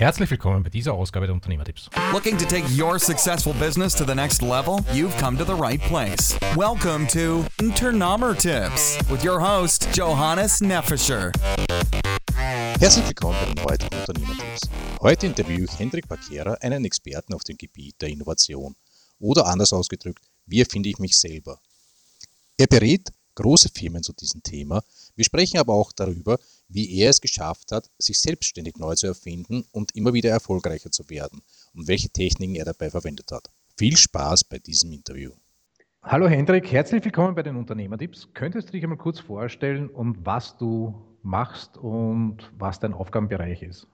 [0.00, 1.90] Herzlich willkommen bei dieser Ausgabe der Unternehmertipps.
[2.10, 4.78] Looking to take your successful business to the next level?
[4.94, 6.34] You've come to the right place.
[6.56, 11.32] Welcome to Unternehmertipps with your host Johannes Neffischer.
[12.78, 14.70] Herzlich willkommen bei den heutigen Unternehmertipps.
[15.02, 18.76] Heute interviewe ich Hendrik Bakera, einen Experten auf dem Gebiet der Innovation.
[19.18, 21.60] Oder anders ausgedrückt, wie erfinde ich mich selber?
[22.56, 24.82] Er berät große Firmen zu diesem Thema.
[25.14, 26.38] Wir sprechen aber auch darüber,
[26.72, 31.10] wie er es geschafft hat, sich selbstständig neu zu erfinden und immer wieder erfolgreicher zu
[31.10, 31.42] werden
[31.74, 33.50] und welche Techniken er dabei verwendet hat.
[33.76, 35.32] Viel Spaß bei diesem Interview.
[36.02, 38.28] Hallo Hendrik, herzlich willkommen bei den Unternehmertipps.
[38.32, 43.86] Könntest du dich einmal kurz vorstellen und was du machst und was dein Aufgabenbereich ist?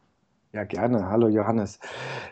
[0.53, 1.09] Ja, gerne.
[1.09, 1.81] Hallo Johannes.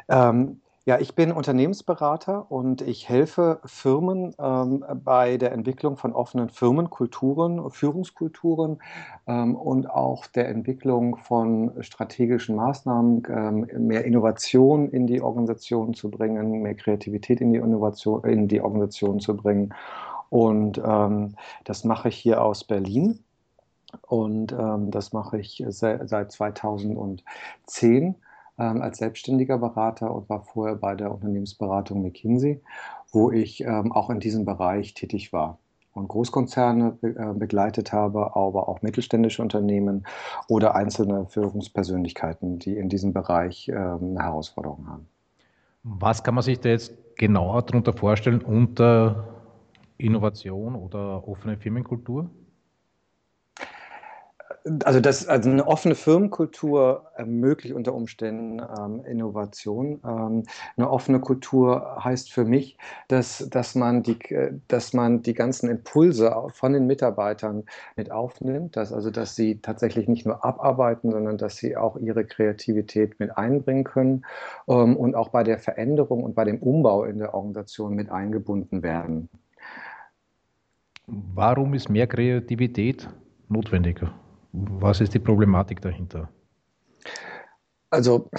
[0.08, 6.50] Ähm, ja, ich bin Unternehmensberater und ich helfe Firmen ähm, bei der Entwicklung von offenen
[6.50, 8.82] Firmenkulturen, Führungskulturen
[9.26, 16.10] ähm, und auch der Entwicklung von strategischen Maßnahmen, ähm, mehr Innovation in die Organisation zu
[16.10, 19.72] bringen, mehr Kreativität in die Innovation, in die Organisation zu bringen.
[20.28, 23.20] Und ähm, das mache ich hier aus Berlin.
[24.02, 28.16] Und ähm, das mache ich seit, seit 2010
[28.58, 32.60] ähm, als selbstständiger Berater und war vorher bei der Unternehmensberatung McKinsey,
[33.12, 35.58] wo ich ähm, auch in diesem Bereich tätig war
[35.92, 40.06] und Großkonzerne be äh, begleitet habe, aber auch mittelständische Unternehmen
[40.48, 43.76] oder einzelne Führungspersönlichkeiten, die in diesem Bereich ähm,
[44.10, 45.06] eine Herausforderung haben.
[45.84, 49.28] Was kann man sich da jetzt genauer darunter vorstellen unter
[49.98, 52.30] Innovation oder offene Firmenkultur?
[54.84, 60.00] Also, das, also eine offene Firmenkultur ermöglicht unter Umständen ähm, Innovation.
[60.02, 60.44] Ähm,
[60.78, 64.18] eine offene Kultur heißt für mich, dass, dass, man die,
[64.68, 67.64] dass man die ganzen Impulse von den Mitarbeitern
[67.96, 72.24] mit aufnimmt, dass, also dass sie tatsächlich nicht nur abarbeiten, sondern dass sie auch ihre
[72.24, 74.24] Kreativität mit einbringen können
[74.66, 78.82] ähm, und auch bei der Veränderung und bei dem Umbau in der Organisation mit eingebunden
[78.82, 79.28] werden.
[81.06, 83.10] Warum ist mehr Kreativität
[83.50, 84.23] notwendiger?
[84.56, 86.28] Was ist die Problematik dahinter?
[87.90, 88.30] Also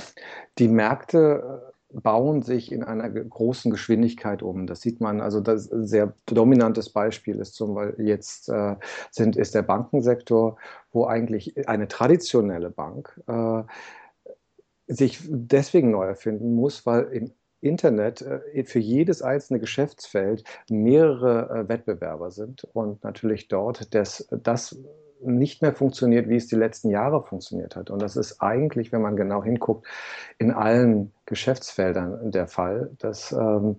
[0.58, 4.66] die Märkte bauen sich in einer großen Geschwindigkeit um.
[4.66, 8.76] Das sieht man, also das sehr dominantes Beispiel ist zum Beispiel jetzt äh,
[9.12, 10.58] sind, ist der Bankensektor,
[10.92, 13.64] wo eigentlich eine traditionelle Bank äh,
[14.88, 17.32] sich deswegen neu erfinden muss, weil im
[17.62, 24.78] Internet äh, für jedes einzelne Geschäftsfeld mehrere äh, Wettbewerber sind und natürlich dort das, das
[25.22, 27.90] nicht mehr funktioniert, wie es die letzten Jahre funktioniert hat.
[27.90, 29.88] Und das ist eigentlich, wenn man genau hinguckt,
[30.38, 33.78] in allen Geschäftsfeldern der Fall, dass, ähm,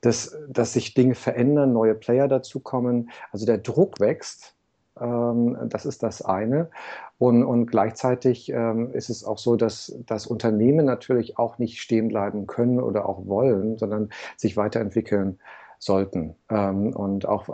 [0.00, 3.10] dass, dass sich Dinge verändern, neue Player dazukommen.
[3.32, 4.54] Also der Druck wächst.
[5.00, 6.70] Ähm, das ist das eine.
[7.18, 12.08] Und, und gleichzeitig ähm, ist es auch so, dass, dass Unternehmen natürlich auch nicht stehen
[12.08, 15.38] bleiben können oder auch wollen, sondern sich weiterentwickeln
[15.78, 16.34] sollten.
[16.48, 17.48] Ähm, und auch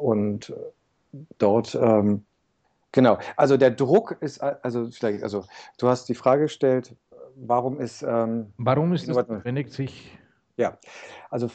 [0.00, 0.54] und
[1.38, 2.24] dort ähm,
[2.98, 5.44] Genau, also der Druck ist, also vielleicht, also
[5.78, 6.96] du hast die Frage gestellt,
[7.36, 8.02] warum ist.
[8.02, 10.18] Ähm, warum ist es notwendig, sich.
[10.56, 10.78] Ja,
[11.30, 11.48] also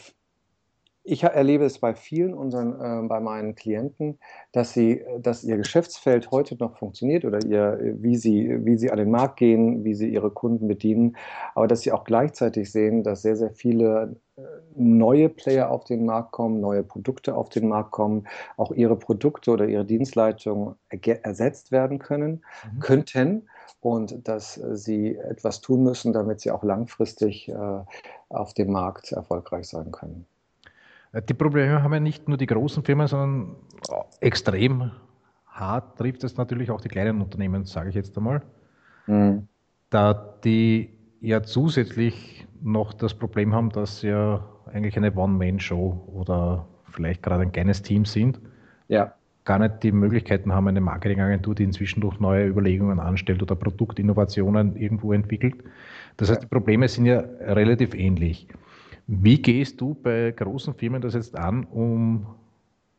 [1.04, 4.20] ich erlebe es bei vielen unseren, äh, bei meinen Klienten,
[4.54, 8.98] dass sie, dass ihr Geschäftsfeld heute noch funktioniert oder ihr, wie sie, wie sie an
[8.98, 11.18] den Markt gehen, wie sie ihre Kunden bedienen,
[11.56, 14.42] aber dass sie auch gleichzeitig sehen, dass sehr, sehr viele äh,
[14.76, 19.52] neue Player auf den Markt kommen, neue Produkte auf den Markt kommen, auch ihre Produkte
[19.52, 22.80] oder ihre Dienstleistungen ersetzt werden können, mhm.
[22.80, 23.50] könnten
[23.82, 27.56] und dass sie etwas tun müssen, damit sie auch langfristig äh,
[28.30, 30.26] auf dem Markt erfolgreich sein können.
[31.12, 33.56] Äh, die Probleme haben ja nicht nur die großen Firmen, sondern
[34.20, 34.92] extrem
[35.48, 38.42] hart trifft es natürlich auch die kleinen Unternehmen, sage ich jetzt einmal.
[39.06, 39.48] Mhm.
[39.90, 40.14] Da
[40.44, 47.24] die ja zusätzlich noch das Problem haben, dass sie ja eigentlich eine One-Man-Show oder vielleicht
[47.24, 48.40] gerade ein kleines Team sind.
[48.88, 49.14] Ja.
[49.46, 54.76] Gar nicht die Möglichkeiten haben, eine Marketingagentur, die inzwischen durch neue Überlegungen anstellt oder Produktinnovationen
[54.78, 55.56] irgendwo entwickelt.
[56.18, 58.48] Das heißt, die Probleme sind ja relativ ähnlich.
[59.08, 62.26] Wie gehst du bei großen Firmen das jetzt an, um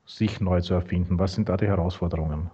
[0.04, 1.18] sich neu zu erfinden?
[1.18, 2.50] Was sind da die Herausforderungen?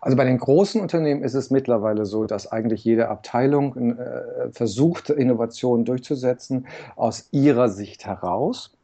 [0.00, 5.10] Also bei den großen Unternehmen ist es mittlerweile so, dass eigentlich jede Abteilung äh, versucht,
[5.10, 6.66] Innovationen durchzusetzen
[6.96, 8.75] aus ihrer Sicht heraus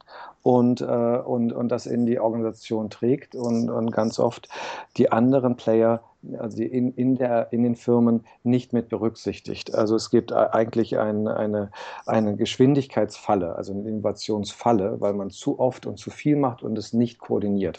[0.42, 4.48] und, äh, und, und das in die Organisation trägt und, und ganz oft
[4.96, 6.02] die anderen Player
[6.38, 9.74] also in, in, der, in den Firmen nicht mit berücksichtigt.
[9.74, 11.70] Also es gibt eigentlich ein, eine,
[12.06, 16.92] eine Geschwindigkeitsfalle, also eine Innovationsfalle, weil man zu oft und zu viel macht und es
[16.92, 17.78] nicht koordiniert.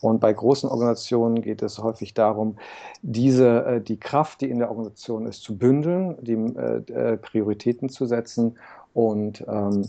[0.00, 2.56] Und bei großen Organisationen geht es häufig darum,
[3.02, 8.04] diese, äh, die Kraft, die in der Organisation ist, zu bündeln, die äh, Prioritäten zu
[8.04, 8.58] setzen
[8.92, 9.88] und ähm,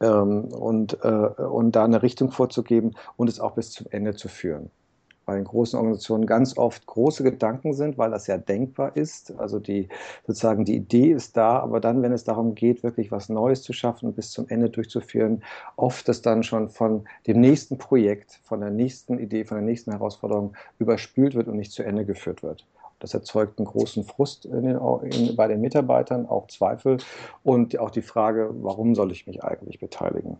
[0.00, 4.28] ähm, und, äh, und da eine Richtung vorzugeben und es auch bis zum Ende zu
[4.28, 4.70] führen
[5.24, 9.32] bei den großen Organisationen ganz oft große Gedanken sind, weil das ja denkbar ist.
[9.38, 9.88] Also die
[10.26, 13.72] sozusagen die Idee ist da, aber dann, wenn es darum geht, wirklich was Neues zu
[13.72, 15.42] schaffen und bis zum Ende durchzuführen,
[15.76, 19.92] oft ist dann schon von dem nächsten Projekt, von der nächsten Idee, von der nächsten
[19.92, 22.66] Herausforderung überspült wird und nicht zu Ende geführt wird.
[23.02, 26.98] Das erzeugt einen großen Frust in den, in, bei den Mitarbeitern, auch Zweifel
[27.42, 30.38] und auch die Frage, warum soll ich mich eigentlich beteiligen?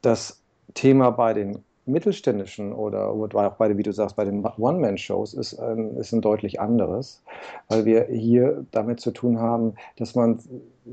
[0.00, 0.40] Das
[0.72, 5.96] Thema bei den mittelständischen oder auch bei, wie du sagst, bei den One-Man-Shows ist, ein,
[5.96, 7.22] ist ein deutlich anderes,
[7.68, 10.40] weil wir hier damit zu tun haben, dass man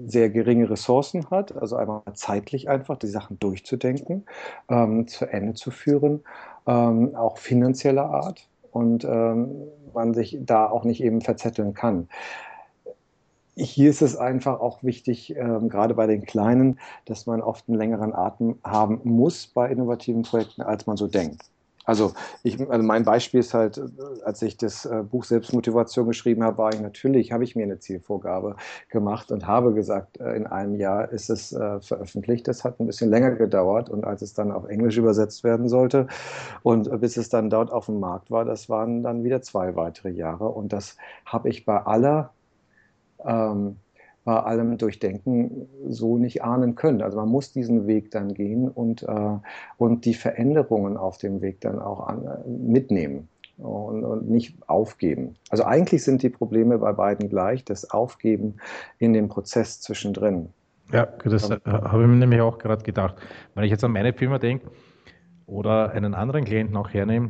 [0.06, 4.26] sehr geringe Ressourcen hat, also einmal zeitlich einfach die Sachen durchzudenken,
[4.70, 6.24] ähm, zu Ende zu führen,
[6.66, 9.50] ähm, auch finanzieller Art und ähm,
[9.94, 12.08] man sich da auch nicht eben verzetteln kann
[13.58, 17.78] hier ist es einfach auch wichtig, ähm, gerade bei den Kleinen, dass man oft einen
[17.78, 21.50] längeren Atem haben muss bei innovativen Projekten, als man so denkt.
[21.88, 22.12] Also,
[22.44, 23.82] ich, also mein Beispiel ist halt,
[24.26, 27.80] als ich das äh, Buch Selbstmotivation geschrieben habe, war ich natürlich, habe ich mir eine
[27.80, 28.58] Zielvorgabe
[28.90, 32.46] gemacht und habe gesagt, äh, in einem Jahr ist es äh, veröffentlicht.
[32.50, 36.08] Das hat ein bisschen länger gedauert und als es dann auf Englisch übersetzt werden sollte
[36.62, 40.10] und bis es dann dort auf dem Markt war, das waren dann wieder zwei weitere
[40.10, 42.34] Jahre und das habe ich bei aller
[43.26, 43.78] ähm,
[44.28, 47.02] bei allem Durchdenken so nicht ahnen können.
[47.02, 49.38] Also man muss diesen Weg dann gehen und, äh,
[49.78, 53.30] und die Veränderungen auf dem Weg dann auch an, äh, mitnehmen.
[53.58, 55.36] Und, und, nicht aufgeben.
[55.50, 58.58] Also eigentlich sind die Probleme bei beiden gleich, das Aufgeben
[59.00, 60.50] in dem Prozess zwischendrin.
[60.92, 63.16] Ja, das äh, habe ich mir nämlich auch gerade gedacht.
[63.56, 64.70] Wenn ich jetzt an meine Firma denke
[65.46, 67.30] oder einen anderen Klienten auch hernehme,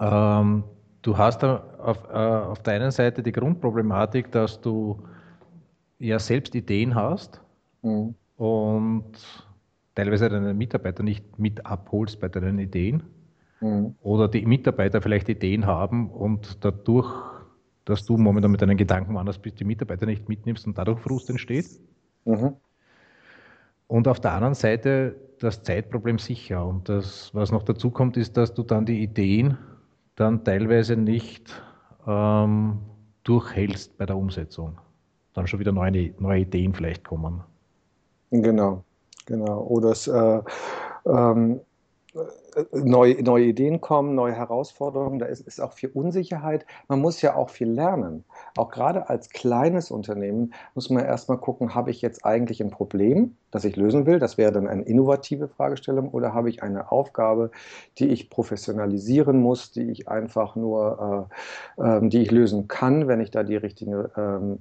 [0.00, 0.64] ähm,
[1.02, 5.00] du hast auf, äh, auf der einen Seite die Grundproblematik, dass du
[6.00, 7.40] ja selbst Ideen hast
[7.82, 8.14] mhm.
[8.36, 9.12] und
[9.94, 13.02] teilweise deine Mitarbeiter nicht mit abholst bei deinen Ideen
[13.60, 13.94] mhm.
[14.00, 17.12] oder die Mitarbeiter vielleicht Ideen haben und dadurch,
[17.84, 21.30] dass du momentan mit deinen Gedanken woanders bist, die Mitarbeiter nicht mitnimmst und dadurch Frust
[21.30, 21.68] entsteht.
[22.24, 22.54] Mhm.
[23.86, 26.64] Und auf der anderen Seite das Zeitproblem sicher.
[26.64, 29.58] Und das, was noch dazu kommt, ist, dass du dann die Ideen
[30.14, 31.62] dann teilweise nicht
[32.06, 32.78] ähm,
[33.24, 34.78] durchhältst bei der Umsetzung.
[35.34, 37.42] Dann schon wieder neue, neue Ideen vielleicht kommen.
[38.30, 38.84] Genau,
[39.26, 39.62] genau.
[39.62, 40.40] Oder es äh,
[41.06, 41.60] ähm,
[42.72, 46.66] neue, neue Ideen kommen, neue Herausforderungen, da ist, ist auch viel Unsicherheit.
[46.88, 48.24] Man muss ja auch viel lernen.
[48.56, 53.36] Auch gerade als kleines Unternehmen muss man erstmal gucken, habe ich jetzt eigentlich ein Problem,
[53.50, 54.18] das ich lösen will?
[54.18, 56.10] Das wäre dann eine innovative Fragestellung.
[56.10, 57.50] Oder habe ich eine Aufgabe,
[57.98, 61.28] die ich professionalisieren muss, die ich einfach nur,
[61.78, 64.58] äh, äh, die ich lösen kann, wenn ich da die richtige ähm,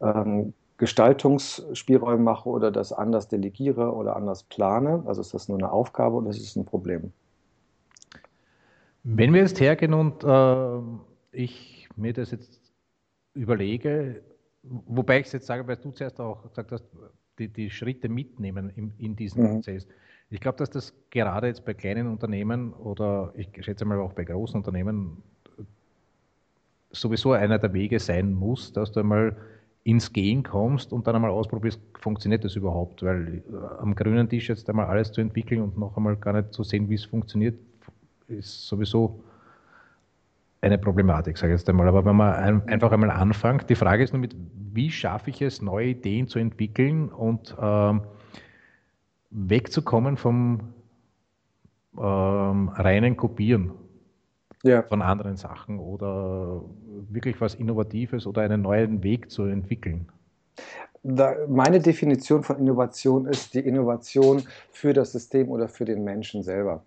[0.00, 5.02] ähm, Gestaltungsspielräume mache oder das anders delegiere oder anders plane.
[5.06, 7.12] Also ist das nur eine Aufgabe oder ist es ein Problem?
[9.02, 10.80] Wenn wir jetzt hergehen und äh,
[11.32, 12.72] ich mir das jetzt
[13.34, 14.22] überlege,
[14.62, 16.84] wobei ich es jetzt sage, weil du zuerst auch gesagt hast,
[17.38, 19.54] die, die Schritte mitnehmen in, in diesem mhm.
[19.54, 19.86] Prozess.
[20.30, 24.24] Ich glaube, dass das gerade jetzt bei kleinen Unternehmen oder ich schätze mal auch bei
[24.24, 25.22] großen Unternehmen
[26.92, 29.36] sowieso einer der Wege sein muss, dass du einmal
[29.84, 33.02] ins Gehen kommst und dann einmal ausprobierst, funktioniert das überhaupt?
[33.02, 36.52] Weil äh, am grünen Tisch jetzt einmal alles zu entwickeln und noch einmal gar nicht
[36.52, 37.58] zu sehen, wie es funktioniert,
[38.28, 39.22] ist sowieso
[40.60, 41.88] eine Problematik, sage ich jetzt einmal.
[41.88, 44.36] Aber wenn man ein, einfach einmal anfängt, die Frage ist nur mit,
[44.72, 48.02] wie schaffe ich es, neue Ideen zu entwickeln und ähm,
[49.30, 50.60] wegzukommen vom
[51.96, 53.72] ähm, reinen Kopieren
[54.62, 54.82] ja.
[54.82, 56.62] von anderen Sachen oder
[57.08, 60.08] wirklich was Innovatives oder einen neuen Weg zu entwickeln?
[61.02, 66.82] Meine Definition von Innovation ist die Innovation für das System oder für den Menschen selber.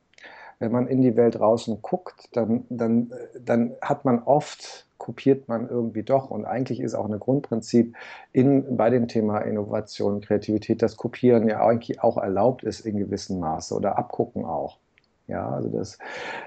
[0.60, 3.12] Wenn man in die Welt draußen guckt, dann, dann,
[3.44, 6.30] dann hat man oft, kopiert man irgendwie doch.
[6.30, 7.96] Und eigentlich ist auch ein Grundprinzip
[8.32, 12.98] in, bei dem Thema Innovation und Kreativität, dass Kopieren ja eigentlich auch erlaubt ist in
[12.98, 14.78] gewissem Maße oder Abgucken auch.
[15.28, 15.98] Ja, also das,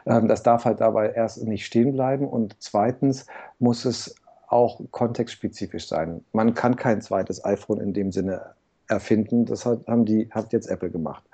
[0.04, 3.26] ähm, das darf halt dabei erst nicht stehen bleiben und zweitens
[3.58, 4.14] muss es
[4.48, 6.24] auch kontextspezifisch sein.
[6.32, 8.54] Man kann kein zweites iPhone in dem Sinne
[8.88, 9.46] erfinden.
[9.46, 11.24] Das hat, haben die, hat jetzt Apple gemacht.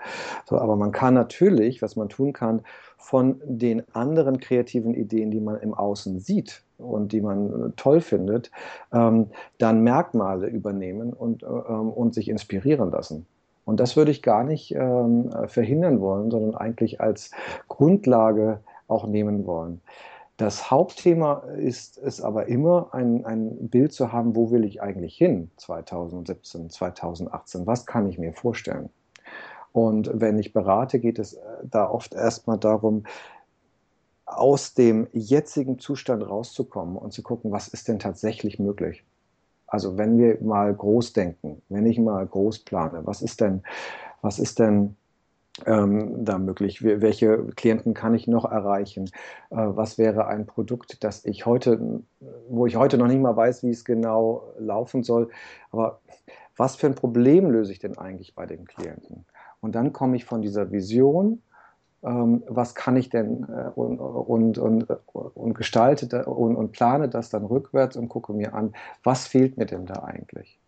[0.47, 2.63] So, aber man kann natürlich, was man tun kann,
[2.97, 8.51] von den anderen kreativen Ideen, die man im Außen sieht und die man toll findet,
[8.93, 13.27] ähm, dann Merkmale übernehmen und, ähm, und sich inspirieren lassen.
[13.65, 17.31] Und das würde ich gar nicht ähm, verhindern wollen, sondern eigentlich als
[17.69, 19.81] Grundlage auch nehmen wollen.
[20.37, 25.17] Das Hauptthema ist es aber immer, ein, ein Bild zu haben, wo will ich eigentlich
[25.17, 28.89] hin 2017, 2018, was kann ich mir vorstellen.
[29.73, 33.05] Und wenn ich berate, geht es äh, da oft erstmal darum,
[34.27, 39.05] aus dem jetzigen Zustand rauszukommen und zu gucken, was ist denn tatsächlich möglich.
[39.73, 43.63] Also wenn wir mal groß denken, wenn ich mal groß plane, was ist denn,
[44.21, 44.97] was ist denn
[45.65, 46.85] ähm, da möglich?
[46.85, 49.07] Welche Klienten kann ich noch erreichen?
[49.49, 52.03] Äh, was wäre ein Produkt, das ich heute,
[52.51, 55.31] wo ich heute noch nicht mal weiß, wie es genau laufen soll,
[55.71, 56.01] aber
[56.55, 59.25] was für ein Problem löse ich denn eigentlich bei den Klienten?
[59.63, 61.41] Und dann komme ich von dieser Vision
[62.03, 67.45] was kann ich denn äh, und, und, und, und gestalte und, und plane das dann
[67.45, 70.59] rückwärts und gucke mir an, was fehlt mir denn da eigentlich?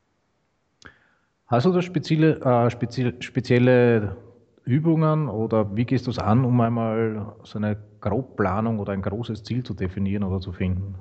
[1.46, 4.16] Hast du da spezielle, äh, spezielle, spezielle
[4.64, 9.42] Übungen oder wie gehst du es an, um einmal so eine Grobplanung oder ein großes
[9.42, 10.94] Ziel zu definieren oder zu finden?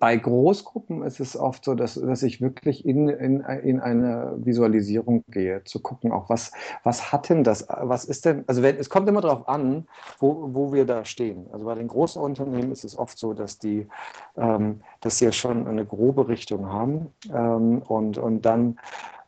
[0.00, 5.22] Bei Großgruppen ist es oft so, dass, dass ich wirklich in, in, in eine Visualisierung
[5.28, 6.52] gehe, zu gucken, auch was,
[6.82, 9.86] was hat denn das, was ist denn, also wenn, es kommt immer darauf an,
[10.18, 11.46] wo, wo wir da stehen.
[11.52, 13.86] Also bei den großen Unternehmen ist es oft so, dass die,
[14.38, 18.78] ähm, dass sie ja schon eine grobe Richtung haben ähm, und, und dann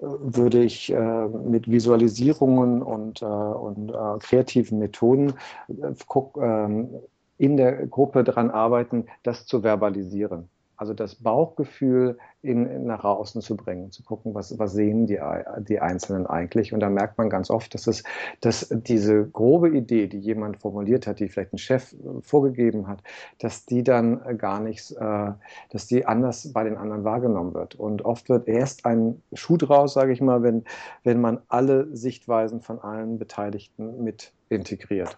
[0.01, 5.35] äh, würde ich äh, mit Visualisierungen und, äh, und äh, kreativen Methoden
[5.69, 6.89] äh, guck, ähm,
[7.37, 10.49] in der Gruppe daran arbeiten, das zu verbalisieren.
[10.83, 15.21] Also das Bauchgefühl in, nach außen zu bringen, zu gucken, was, was sehen die,
[15.59, 16.73] die Einzelnen eigentlich.
[16.73, 18.03] Und da merkt man ganz oft, dass, es,
[18.41, 22.99] dass diese grobe Idee, die jemand formuliert hat, die vielleicht ein Chef äh, vorgegeben hat,
[23.39, 25.31] dass die dann gar nichts, äh,
[25.71, 27.77] dass die anders bei den anderen wahrgenommen wird.
[27.77, 30.65] Und oft wird erst ein Schuh draus, sage ich mal, wenn,
[31.05, 35.17] wenn man alle Sichtweisen von allen Beteiligten mit integriert.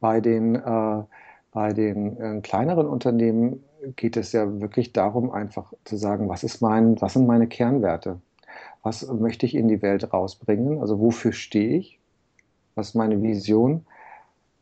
[0.00, 1.04] Bei den, äh,
[1.52, 3.62] bei den äh, kleineren Unternehmen
[3.96, 8.20] geht es ja wirklich darum, einfach zu sagen, was, ist mein, was sind meine Kernwerte?
[8.82, 10.80] Was möchte ich in die Welt rausbringen?
[10.80, 11.98] Also wofür stehe ich?
[12.74, 13.84] Was ist meine Vision?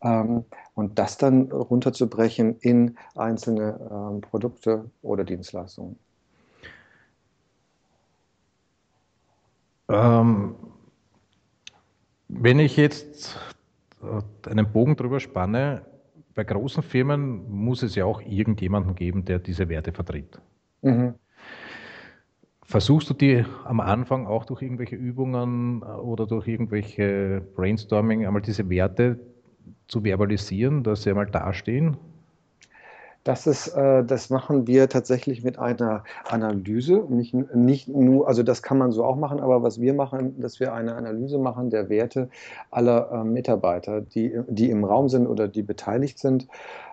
[0.02, 0.44] Ähm,
[0.74, 5.98] und das dann runterzubrechen in einzelne ähm, Produkte oder Dienstleistungen.
[9.88, 10.54] Ähm,
[12.28, 13.38] wenn ich jetzt
[14.46, 15.82] einen Bogen drüber spanne,
[16.36, 20.40] bei großen Firmen muss es ja auch irgendjemanden geben, der diese Werte vertritt.
[20.82, 21.14] Mhm.
[22.62, 28.42] Versuchst du die am Anfang auch durch irgendwelche Übungen äh, oder durch irgendwelche Brainstorming einmal
[28.42, 29.18] diese Werte
[29.88, 31.96] zu verbalisieren, dass sie einmal dastehen?
[33.26, 37.04] Das ist, äh, das machen wir tatsächlich mit einer Analyse.
[37.08, 40.60] Nicht, nicht nur, also das kann man so auch machen, aber was wir machen, dass
[40.60, 42.28] wir eine Analyse machen der Werte
[42.70, 46.46] aller äh, Mitarbeiter, die, die im Raum sind oder die beteiligt sind.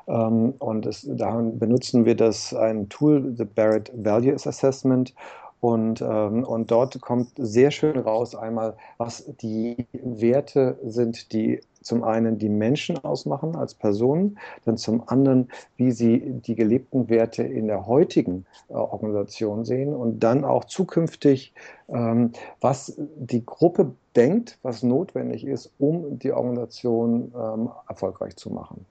[0.08, 5.14] Ähm, und es, da benutzen wir das ein Tool, the Barrett Values Assessment.
[5.60, 12.04] Und, ähm, und dort kommt sehr schön raus einmal, was die Werte sind, die zum
[12.04, 17.68] einen die Menschen ausmachen als Personen, dann zum anderen, wie sie die gelebten Werte in
[17.68, 21.54] der heutigen äh, Organisation sehen und dann auch zukünftig,
[21.90, 28.86] ähm, was die Gruppe denkt, was notwendig ist, um die Organisation ähm, erfolgreich zu machen.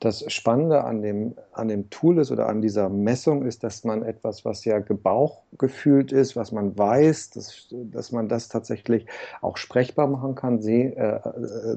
[0.00, 4.02] Das Spannende an dem, an dem Tool ist oder an dieser Messung ist, dass man
[4.02, 9.06] etwas, was ja gebauchgefühlt ist, was man weiß, dass, dass man das tatsächlich
[9.42, 11.76] auch sprechbar machen kann, seh, äh, äh,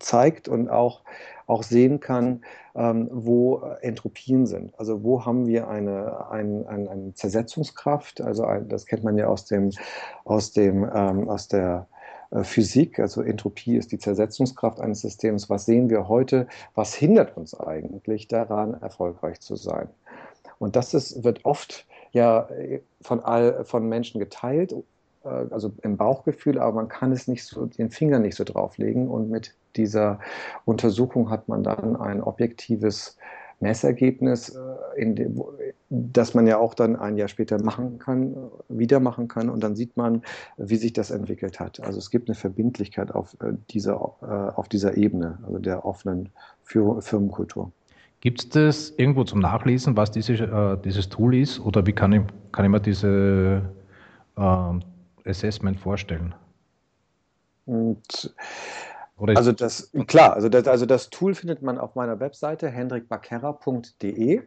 [0.00, 1.02] zeigt und auch,
[1.46, 2.42] auch sehen kann,
[2.74, 4.78] ähm, wo Entropien sind.
[4.78, 9.28] Also wo haben wir eine, ein, ein, eine Zersetzungskraft, also ein, das kennt man ja
[9.28, 9.70] aus dem,
[10.24, 11.86] aus dem, ähm, aus der
[12.42, 15.50] Physik, also Entropie ist die Zersetzungskraft eines Systems.
[15.50, 16.46] Was sehen wir heute?
[16.74, 19.88] Was hindert uns eigentlich daran, erfolgreich zu sein?
[20.58, 22.48] Und das ist, wird oft ja
[23.00, 24.74] von, all, von Menschen geteilt,
[25.24, 29.08] äh, also im Bauchgefühl, aber man kann es nicht so, den Finger nicht so drauflegen.
[29.08, 30.20] Und mit dieser
[30.64, 33.16] Untersuchung hat man dann ein objektives
[33.60, 34.56] Messergebnis,
[34.96, 35.42] äh, dem,
[35.90, 38.36] das man ja auch dann ein Jahr später machen kann,
[38.68, 40.22] wieder machen kann und dann sieht man,
[40.56, 41.80] wie sich das entwickelt hat.
[41.80, 46.28] Also es gibt eine Verbindlichkeit auf äh, dieser, äh, auf dieser Ebene, also der offenen
[46.62, 47.72] Firmenkultur.
[48.20, 52.12] Gibt es das irgendwo zum Nachlesen, was diese, äh, dieses Tool ist oder wie kann
[52.12, 53.62] ich, kann ich mir diese
[54.36, 56.34] äh, Assessment vorstellen?
[57.66, 58.34] Und
[59.16, 64.42] also das, klar, also das, also das Tool findet man auf meiner Webseite hendrikbakerra.de.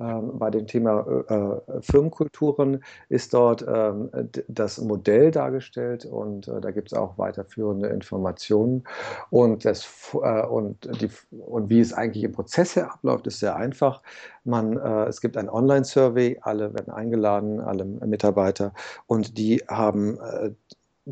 [0.00, 4.10] Ähm, bei dem Thema äh, äh Firmenkulturen ist dort ähm,
[4.48, 8.84] das Modell dargestellt und äh, da gibt es auch weiterführende Informationen.
[9.30, 14.02] Und, das, und, die, und wie es eigentlich im Prozess her abläuft, ist sehr einfach.
[14.44, 18.72] Man, es gibt ein Online-Survey, alle werden eingeladen, alle Mitarbeiter,
[19.06, 20.18] und die haben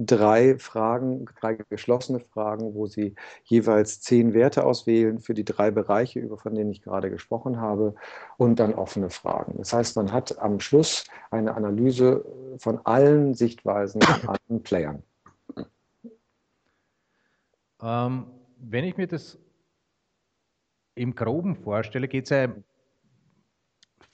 [0.07, 3.15] drei Fragen, drei geschlossene Fragen, wo Sie
[3.45, 7.95] jeweils zehn Werte auswählen für die drei Bereiche, über von denen ich gerade gesprochen habe,
[8.37, 9.55] und dann offene Fragen.
[9.59, 12.25] Das heißt, man hat am Schluss eine Analyse
[12.59, 15.03] von allen Sichtweisen an Playern.
[17.83, 18.27] Ähm,
[18.59, 19.39] wenn ich mir das
[20.95, 22.49] im Groben vorstelle, geht es ja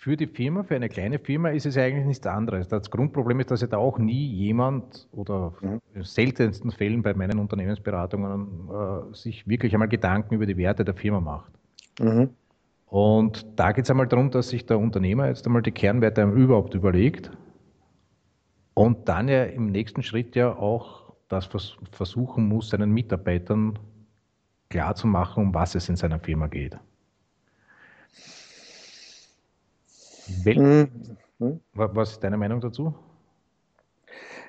[0.05, 2.69] für die Firma, für eine kleine Firma ist es eigentlich nichts anderes.
[2.69, 5.81] Das Grundproblem ist, dass ja da auch nie jemand oder mhm.
[5.95, 10.93] in seltensten Fällen bei meinen Unternehmensberatungen äh, sich wirklich einmal Gedanken über die Werte der
[10.93, 11.51] Firma macht.
[12.01, 12.29] Mhm.
[12.85, 16.75] Und da geht es einmal darum, dass sich der Unternehmer jetzt einmal die Kernwerte überhaupt
[16.75, 17.31] überlegt
[18.75, 21.49] und dann ja im nächsten Schritt ja auch das
[21.93, 23.79] versuchen muss, seinen Mitarbeitern
[24.69, 26.77] klarzumachen, um was es in seiner Firma geht.
[30.43, 30.89] Wel
[31.39, 31.61] mhm.
[31.73, 32.95] Was ist deine Meinung dazu?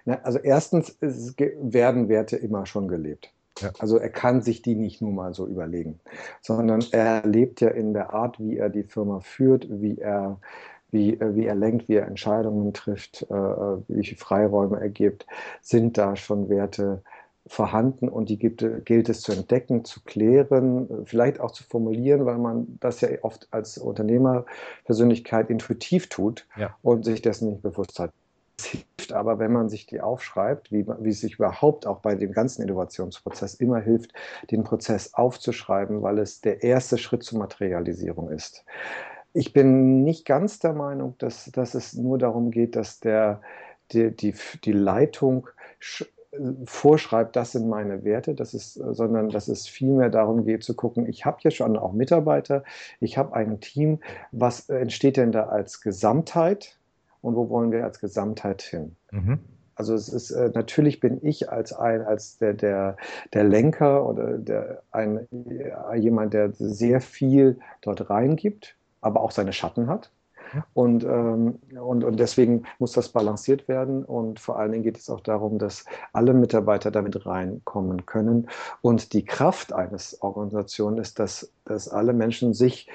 [0.05, 3.33] Na, also erstens werden Werte immer schon gelebt.
[3.59, 3.71] Ja.
[3.79, 5.99] Also er kann sich die nicht nur mal so überlegen,
[6.41, 10.39] sondern er lebt ja in der Art, wie er die Firma führt, wie er,
[10.91, 15.25] wie, äh, wie er lenkt, wie er Entscheidungen trifft, äh, äh welche Freiräume er gibt,
[15.61, 17.01] sind da schon Werte
[17.47, 22.37] vorhanden und die gibt, gilt es zu entdecken, zu klären, vielleicht auch zu formulieren, weil
[22.37, 26.75] man das ja oft als Unternehmerpersönlichkeit intuitiv tut ja.
[26.81, 28.11] und sich dessen nicht bewusst hat.
[28.57, 32.15] Es hilft aber, wenn man sich die aufschreibt, wie, wie es sich überhaupt auch bei
[32.15, 34.13] dem ganzen Innovationsprozess immer hilft,
[34.49, 38.65] den Prozess aufzuschreiben, weil es der erste Schritt zur Materialisierung ist.
[39.33, 43.41] Ich bin nicht ganz der Meinung, dass, dass es nur darum geht, dass der,
[43.91, 44.33] die, die,
[44.63, 45.49] die Leitung
[46.65, 51.07] vorschreibt, das sind meine Werte, das ist, sondern dass es vielmehr darum geht zu gucken,
[51.07, 52.63] ich habe hier schon auch Mitarbeiter,
[52.99, 53.99] ich habe ein Team,
[54.31, 56.77] was entsteht denn da als Gesamtheit
[57.21, 58.95] und wo wollen wir als Gesamtheit hin?
[59.11, 59.39] Mhm.
[59.75, 62.95] Also es ist äh, natürlich bin ich als ein als der der
[63.33, 65.27] der Lenker oder der ein
[65.95, 70.11] jemand, der sehr viel dort reingibt, aber auch seine Schatten hat.
[70.73, 74.03] Und, ähm, und, und deswegen muss das balanciert werden.
[74.03, 78.47] Und vor allen Dingen geht es auch darum, dass alle Mitarbeiter damit reinkommen können.
[78.81, 82.87] Und die Kraft eines Organisationen ist, dass, dass alle Menschen sich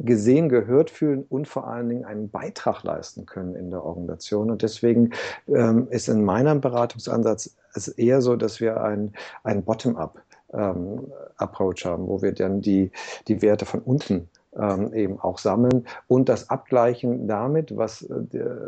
[0.00, 4.50] gesehen, gehört fühlen und vor allen Dingen einen Beitrag leisten können in der Organisation.
[4.50, 5.10] Und deswegen
[5.46, 9.12] ähm, ist in meinem Beratungsansatz es eher so, dass wir ein,
[9.44, 10.20] ein Bottom-up
[10.52, 12.90] ähm, Approach haben, wo wir dann die,
[13.28, 18.18] die Werte von unten ähm, eben auch sammeln und das abgleichen damit, was, äh,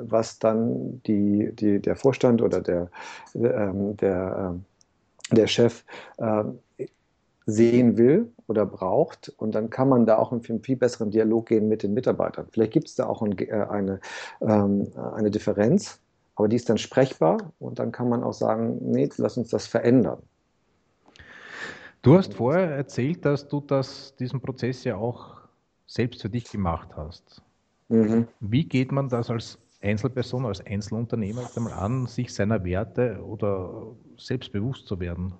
[0.02, 2.88] was dann die, die, der Vorstand oder der,
[3.34, 4.54] ähm, der,
[5.30, 5.84] äh, der Chef
[6.18, 6.44] äh,
[7.46, 9.32] sehen will oder braucht.
[9.36, 12.46] Und dann kann man da auch in einen viel besseren Dialog gehen mit den Mitarbeitern.
[12.50, 14.00] Vielleicht gibt es da auch ein, äh, eine,
[14.40, 16.00] ähm, eine Differenz,
[16.36, 19.66] aber die ist dann sprechbar und dann kann man auch sagen, nee, lass uns das
[19.66, 20.18] verändern.
[22.02, 25.41] Du hast vorher erzählt, dass du das, diesen Prozess ja auch
[25.92, 27.42] selbst für dich gemacht hast.
[27.88, 28.26] Mhm.
[28.40, 34.86] Wie geht man das als Einzelperson, als Einzelunternehmer einmal an, sich seiner Werte oder selbstbewusst
[34.86, 35.34] zu werden?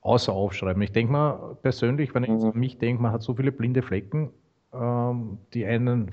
[0.00, 0.80] Außer aufschreiben.
[0.82, 2.44] Ich denke mal persönlich, wenn ich mhm.
[2.44, 4.30] an mich denke, man hat so viele blinde Flecken,
[4.72, 6.12] ähm, die einen,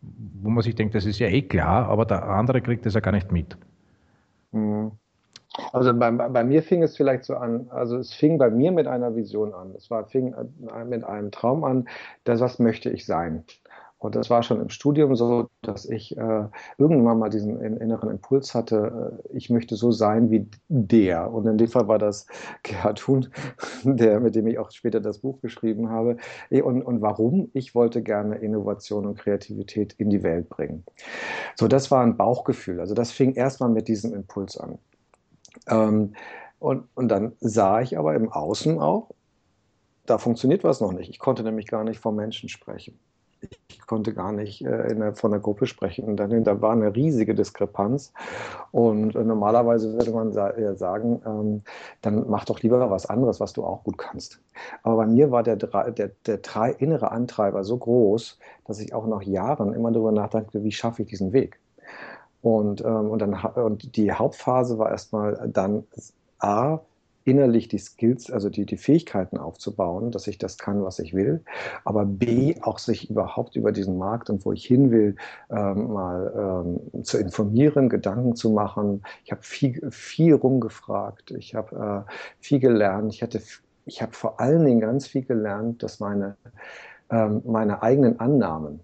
[0.00, 3.00] wo man sich denkt, das ist ja eh klar, aber der andere kriegt das ja
[3.00, 3.58] gar nicht mit.
[4.52, 4.92] Mhm.
[5.72, 8.86] Also bei, bei, mir fing es vielleicht so an, also es fing bei mir mit
[8.86, 9.74] einer Vision an.
[9.76, 10.34] Es war, fing
[10.86, 11.88] mit einem Traum an,
[12.24, 13.44] dass was möchte ich sein.
[14.02, 18.52] Und das war schon im Studium so, dass ich äh, irgendwann mal diesen inneren Impuls
[18.52, 21.32] hatte, äh, ich möchte so sein wie der.
[21.32, 22.26] Und in dem Fall war das
[22.64, 23.28] Gerhard Huhn,
[23.84, 26.16] der, mit dem ich auch später das Buch geschrieben habe.
[26.50, 27.50] Und, und warum?
[27.52, 30.84] Ich wollte gerne Innovation und Kreativität in die Welt bringen.
[31.54, 32.80] So, das war ein Bauchgefühl.
[32.80, 34.78] Also das fing erstmal mit diesem Impuls an.
[35.68, 36.14] Ähm,
[36.58, 39.10] und, und dann sah ich aber im Außen auch,
[40.06, 41.10] da funktioniert was noch nicht.
[41.10, 42.98] Ich konnte nämlich gar nicht vom Menschen sprechen.
[43.68, 46.04] ich konnte gar nicht äh, der, von der Gruppe sprechen.
[46.04, 48.12] Und dann, da war eine riesige Diskrepanz.
[48.70, 51.62] Und äh, normalerweise würde man sa äh, sagen, ähm,
[52.00, 54.40] dann mach doch lieber was anderes, was du auch gut kannst.
[54.82, 59.22] Aber bei mir war der, der, der innere Antreiber so groß, dass ich auch nach
[59.22, 61.58] Jahren immer darüber nachdachte, wie schaffe ich diesen Weg.
[62.42, 65.84] Und, ähm, und, dann, und die Hauptphase war erstmal dann
[66.38, 66.80] A,
[67.24, 71.42] innerlich die Skills, also die, die Fähigkeiten aufzubauen, dass ich das kann, was ich will,
[71.84, 75.16] aber B, auch sich überhaupt über diesen Markt und wo ich hin will,
[75.50, 79.02] ähm, mal ähm, zu informieren, Gedanken zu machen.
[79.24, 83.40] Ich habe viel, viel rumgefragt, ich habe äh, viel gelernt, ich, hatte,
[83.86, 86.36] ich habe vor allen Dingen ganz viel gelernt, dass meine,
[87.10, 88.80] ähm, meine eigenen Annahmen,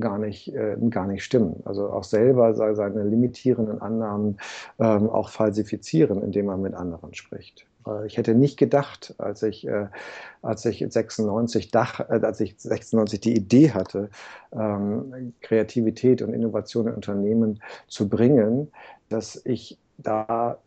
[0.00, 1.62] gar nicht, äh, gar nicht stimmen.
[1.64, 4.38] Also auch selber seine limitierenden Annahmen
[4.78, 7.66] ähm, auch falsifizieren, indem man mit anderen spricht.
[8.06, 9.86] Ich hätte nicht gedacht, als ich, äh,
[10.42, 14.10] als ich 96 Dach, äh, als ich 96 die Idee hatte,
[14.52, 18.70] ähm, Kreativität und Innovation in Unternehmen zu bringen,
[19.08, 20.58] dass ich da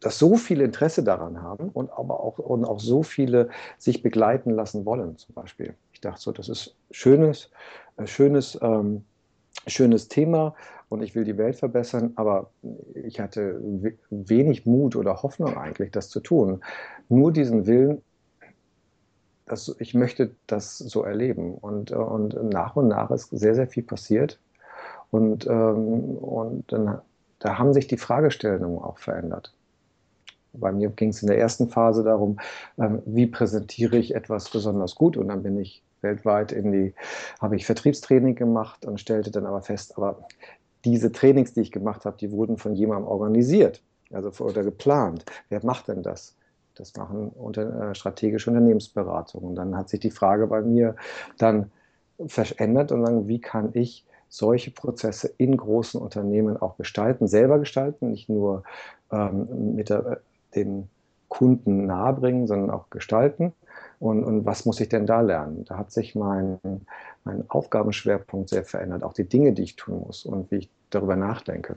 [0.00, 4.50] dass so viele Interesse daran haben und aber auch, und auch so viele sich begleiten
[4.50, 5.74] lassen wollen, zum Beispiel.
[6.04, 7.50] Dachte so, das ist schönes,
[8.04, 9.04] schönes, ähm,
[9.66, 10.54] schönes Thema
[10.88, 12.50] und ich will die Welt verbessern, aber
[12.94, 13.60] ich hatte
[14.10, 16.62] wenig Mut oder Hoffnung eigentlich, das zu tun.
[17.08, 18.02] Nur diesen Willen,
[19.46, 21.54] dass ich möchte das so erleben.
[21.54, 24.40] Und, und nach und nach ist sehr, sehr viel passiert.
[25.10, 27.00] Und, ähm, und dann,
[27.38, 29.54] da haben sich die Fragestellungen auch verändert.
[30.52, 32.38] Bei mir ging es in der ersten Phase darum,
[32.78, 35.16] ähm, wie präsentiere ich etwas besonders gut.
[35.16, 36.94] Und dann bin ich weltweit in die,
[37.40, 40.28] habe ich Vertriebstraining gemacht und stellte dann aber fest, aber
[40.84, 45.24] diese Trainings, die ich gemacht habe, die wurden von jemandem organisiert, also oder geplant.
[45.48, 46.36] Wer macht denn das?
[46.76, 49.50] Das machen unter, äh, strategische Unternehmensberatungen.
[49.50, 50.96] Und dann hat sich die Frage bei mir
[51.38, 51.70] dann
[52.26, 58.10] verändert und dann, wie kann ich solche Prozesse in großen Unternehmen auch gestalten, selber gestalten,
[58.10, 58.64] nicht nur
[59.12, 60.20] ähm, mit der,
[60.54, 60.88] den
[61.28, 63.52] Kunden nahebringen, sondern auch gestalten.
[63.98, 65.64] Und, und was muss ich denn da lernen?
[65.64, 66.58] Da hat sich mein,
[67.24, 71.16] mein Aufgabenschwerpunkt sehr verändert, auch die Dinge, die ich tun muss und wie ich darüber
[71.16, 71.76] nachdenke.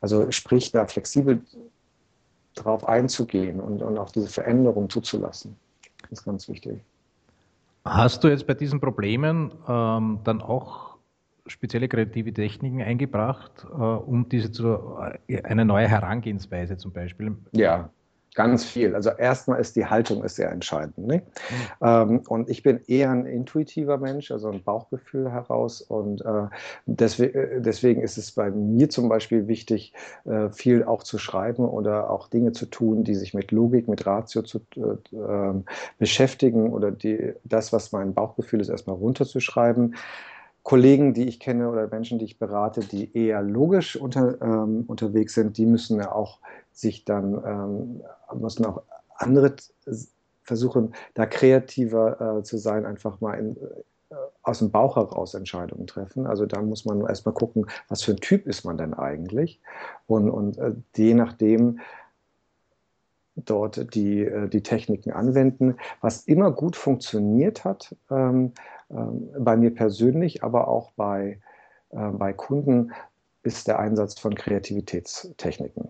[0.00, 1.40] Also sprich, da flexibel
[2.54, 5.56] darauf einzugehen und, und auch diese Veränderung zuzulassen,
[6.10, 6.80] ist ganz wichtig.
[7.84, 10.96] Hast du jetzt bei diesen Problemen ähm, dann auch
[11.46, 17.36] spezielle kreative Techniken eingebracht, äh, um diese zu, äh, eine neue Herangehensweise zum Beispiel?
[17.52, 17.90] Ja,
[18.36, 18.94] Ganz viel.
[18.94, 20.98] Also erstmal ist die Haltung ist sehr entscheidend.
[20.98, 21.22] Ne?
[21.80, 21.86] Mhm.
[21.86, 25.80] Ähm, und ich bin eher ein intuitiver Mensch, also ein Bauchgefühl heraus.
[25.80, 26.48] Und äh,
[26.84, 29.94] deswegen, äh, deswegen ist es bei mir zum Beispiel wichtig,
[30.26, 34.04] äh, viel auch zu schreiben oder auch Dinge zu tun, die sich mit Logik, mit
[34.04, 35.64] Ratio zu, äh, ähm,
[35.98, 39.94] beschäftigen oder die, das, was mein Bauchgefühl ist, erstmal runterzuschreiben.
[40.66, 45.34] Kollegen, die ich kenne oder Menschen, die ich berate, die eher logisch unter, ähm, unterwegs
[45.34, 46.40] sind, die müssen ja auch
[46.72, 48.02] sich dann, ähm,
[48.40, 48.82] müssen auch
[49.14, 49.54] andere
[50.42, 53.56] versuchen, da kreativer äh, zu sein, einfach mal in,
[54.10, 56.26] äh, aus dem Bauch heraus Entscheidungen treffen.
[56.26, 59.60] Also da muss man erstmal gucken, was für ein Typ ist man denn eigentlich?
[60.08, 61.78] Und, und äh, je nachdem
[63.36, 65.76] dort die, äh, die Techniken anwenden.
[66.00, 68.52] Was immer gut funktioniert hat, ähm,
[68.88, 71.40] bei mir persönlich, aber auch bei,
[71.90, 72.92] äh, bei Kunden,
[73.42, 75.88] ist der Einsatz von Kreativitätstechniken.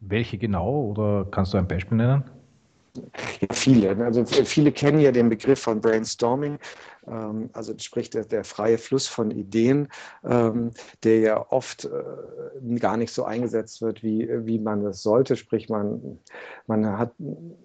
[0.00, 2.24] Welche genau oder kannst du ein Beispiel nennen?
[2.96, 3.96] Ja, viele.
[3.96, 4.04] Ne?
[4.04, 6.58] Also viele kennen ja den Begriff von Brainstorming,
[7.08, 9.88] ähm, also sprich der, der, freie Fluss von Ideen,
[10.22, 10.70] ähm,
[11.02, 15.34] der ja oft äh, gar nicht so eingesetzt wird, wie, wie man es sollte.
[15.34, 16.20] Sprich, man,
[16.68, 17.12] man hat,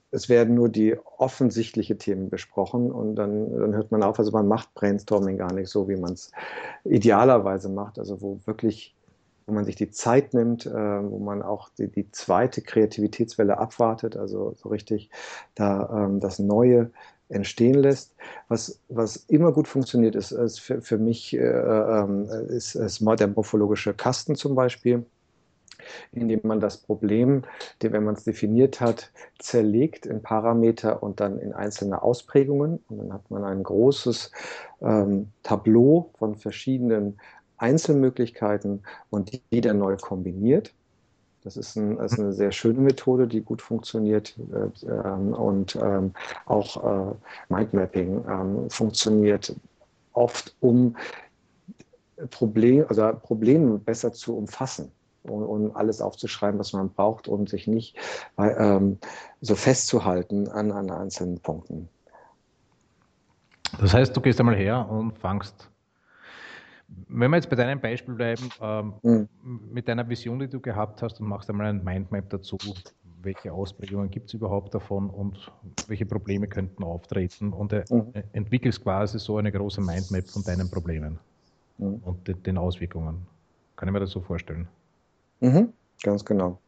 [0.09, 4.17] es werden nur die offensichtliche Themen besprochen und dann, dann hört man auf.
[4.17, 6.31] Also man macht Brainstorming gar nicht so, wie man es
[6.85, 8.95] idealerweise macht, also wo wirklich
[9.49, 14.15] wo man sich die Zeit nimmt, äh, wo man auch die, die, zweite Kreativitätswelle abwartet,
[14.15, 15.09] also so richtig
[15.55, 16.91] da ähm, das Neue
[17.29, 18.15] entstehen lässt.
[18.47, 23.27] Was, was immer gut funktioniert, ist, ist für, für, mich äh, äh, ist, ist der
[23.27, 25.05] morphologische Kasten zum Beispiel
[26.11, 27.43] indem man das Problem,
[27.79, 32.79] wenn man es definiert hat, zerlegt in Parameter und dann in einzelne Ausprägungen.
[32.89, 34.31] Und dann hat man ein großes
[34.81, 37.19] ähm, Tableau von verschiedenen
[37.59, 40.73] Einzelmöglichkeiten und die dann neu kombiniert.
[41.43, 45.77] Das ist, ein, das ist, eine sehr schöne Methode, die gut funktioniert äh, ähm, und
[45.81, 46.13] ähm,
[46.45, 47.13] auch äh,
[47.47, 49.55] Mindmapping ähm, funktioniert
[50.13, 50.97] oft, um
[52.29, 54.91] Problem, also Probleme besser zu umfassen
[55.23, 57.95] und, um alles aufzuschreiben, was man braucht, um sich nicht
[59.39, 61.87] so festzuhalten an, an einzelnen Punkten.
[63.79, 65.69] Das heißt, du gehst einmal her und fangst,
[67.07, 69.29] wenn wir jetzt bei deinem Beispiel bleiben, ähm, mhm.
[69.71, 72.57] mit deiner Vision, die du gehabt hast und machst einmal ein Mindmap dazu,
[73.21, 75.51] welche Ausprägungen gibt es überhaupt davon und
[75.87, 78.13] welche Probleme könnten auftreten und äh, mhm.
[78.33, 81.19] entwickelst quasi so eine große Mindmap von deinen Problemen
[81.77, 81.95] mhm.
[82.05, 83.25] und de den Auswirkungen.
[83.75, 84.67] Kann ich mir das so vorstellen?
[85.41, 85.73] Mhm,
[86.03, 86.59] ganz genau.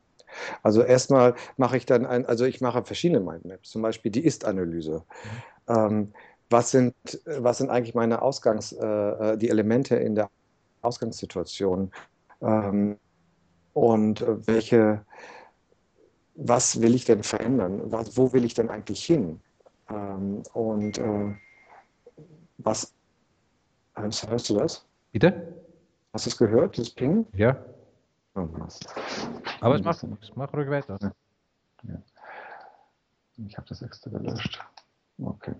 [0.64, 5.04] Also erstmal mache ich dann ein, also ich mache verschiedene Mindmaps, zum Beispiel die Ist-Analyse.
[5.68, 5.74] Mhm.
[5.76, 6.14] Ähm,
[6.52, 6.94] was sind,
[7.26, 10.30] was sind eigentlich meine Ausgangs, äh, äh die Elemente in der
[10.82, 11.92] Ausgangssituation
[12.42, 12.98] ähm,
[13.74, 15.06] und welche,
[16.36, 17.92] was will ich denn verändern?
[17.92, 19.40] Was, wo will ich denn eigentlich hin?
[19.90, 21.36] Ähm, und äh,
[22.58, 22.94] was,
[23.96, 24.86] hörst du das?
[25.12, 25.56] Bitte?
[26.14, 27.26] Hast du es gehört, das Ping?
[27.34, 27.64] Ja.
[28.36, 28.48] Oh,
[29.60, 30.98] Aber es macht nichts, mach ruhig weiter.
[31.84, 32.02] Ja.
[33.46, 34.64] Ich habe das extra gelöscht.
[35.22, 35.54] Okay.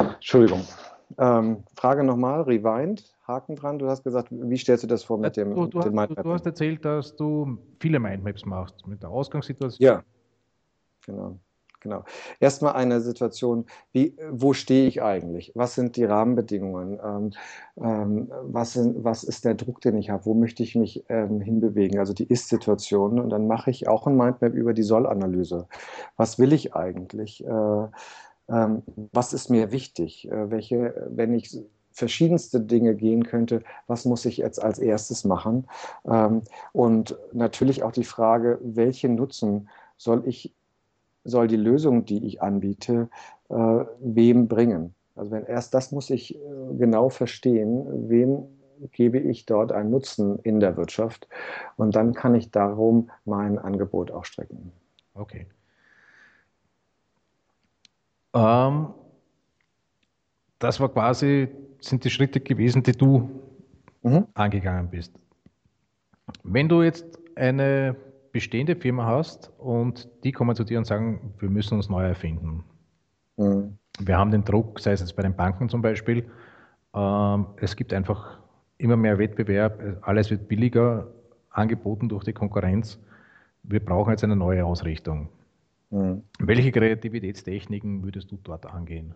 [0.00, 0.64] Entschuldigung.
[1.18, 3.78] Ähm, Frage nochmal, Rewind, Haken dran.
[3.78, 6.24] Du hast gesagt, wie stellst du das vor mit dem, du, du, dem Mindmap?
[6.24, 9.84] Du hast erzählt, dass du viele Mindmaps machst mit der Ausgangssituation.
[9.84, 10.02] Ja,
[11.04, 11.36] genau.
[11.82, 12.04] Genau.
[12.40, 15.50] Erstmal eine Situation, wie, wo stehe ich eigentlich?
[15.54, 17.00] Was sind die Rahmenbedingungen?
[17.02, 17.30] Ähm,
[17.82, 20.26] ähm, was, sind, was ist der Druck, den ich habe?
[20.26, 21.98] Wo möchte ich mich ähm, hinbewegen?
[21.98, 23.18] Also die Ist-Situation.
[23.18, 25.68] Und dann mache ich auch ein Mindmap über die Soll-Analyse.
[26.18, 27.44] Was will ich eigentlich?
[27.46, 27.86] Äh,
[28.50, 28.82] ähm,
[29.12, 30.30] was ist mir wichtig?
[30.30, 31.58] Äh, welche, wenn ich
[31.92, 35.66] verschiedenste Dinge gehen könnte, was muss ich jetzt als erstes machen?
[36.04, 40.54] Ähm, und natürlich auch die Frage, welchen Nutzen soll ich,
[41.24, 43.08] soll die Lösung, die ich anbiete,
[43.48, 43.54] äh,
[44.00, 44.94] wem bringen?
[45.14, 46.38] Also wenn erst das muss ich äh,
[46.78, 48.44] genau verstehen, wem
[48.92, 51.28] gebe ich dort einen Nutzen in der Wirtschaft
[51.76, 54.72] und dann kann ich darum mein Angebot auch strecken.
[55.14, 55.46] Okay.
[58.34, 58.88] Ähm,
[60.58, 61.48] das war quasi,
[61.80, 63.30] sind die Schritte gewesen, die du
[64.02, 64.26] mhm.
[64.34, 65.18] angegangen bist.
[66.44, 67.96] Wenn du jetzt eine
[68.32, 72.64] bestehende Firma hast und die kommen zu dir und sagen, wir müssen uns neu erfinden.
[73.36, 73.78] Mhm.
[73.98, 76.24] Wir haben den Druck, sei es jetzt bei den Banken zum Beispiel,
[76.94, 78.38] ähm, es gibt einfach
[78.78, 81.08] immer mehr Wettbewerb, alles wird billiger
[81.50, 82.98] angeboten durch die Konkurrenz.
[83.62, 85.28] Wir brauchen jetzt eine neue Ausrichtung.
[85.90, 86.22] Mhm.
[86.38, 89.14] Welche Kreativitätstechniken würdest du dort angehen?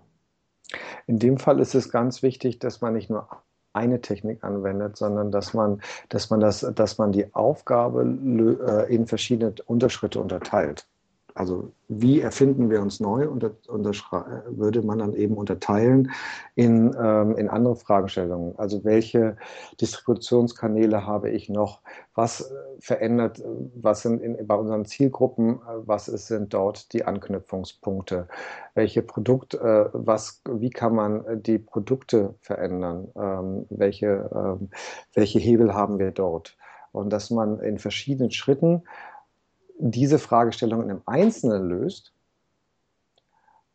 [1.07, 3.29] In dem Fall ist es ganz wichtig, dass man nicht nur
[3.73, 9.07] eine Technik anwendet, sondern dass man, dass man, das, dass man die Aufgabe äh, in
[9.07, 10.87] verschiedene Unterschritte unterteilt
[11.35, 16.12] also wie erfinden wir uns neu, und würde man dann eben unterteilen
[16.55, 18.57] in, ähm, in andere Fragestellungen.
[18.57, 19.37] Also welche
[19.81, 21.81] Distributionskanäle habe ich noch?
[22.14, 23.42] Was äh, verändert,
[23.75, 28.29] was sind in, bei unseren Zielgruppen, was ist, sind dort die Anknüpfungspunkte?
[28.75, 33.09] Welche Produkt, äh, was, wie kann man die Produkte verändern?
[33.16, 34.70] Ähm, welche, ähm,
[35.14, 36.57] welche Hebel haben wir dort?
[36.92, 38.85] Und dass man in verschiedenen Schritten
[39.79, 42.13] diese Fragestellungen im Einzelnen löst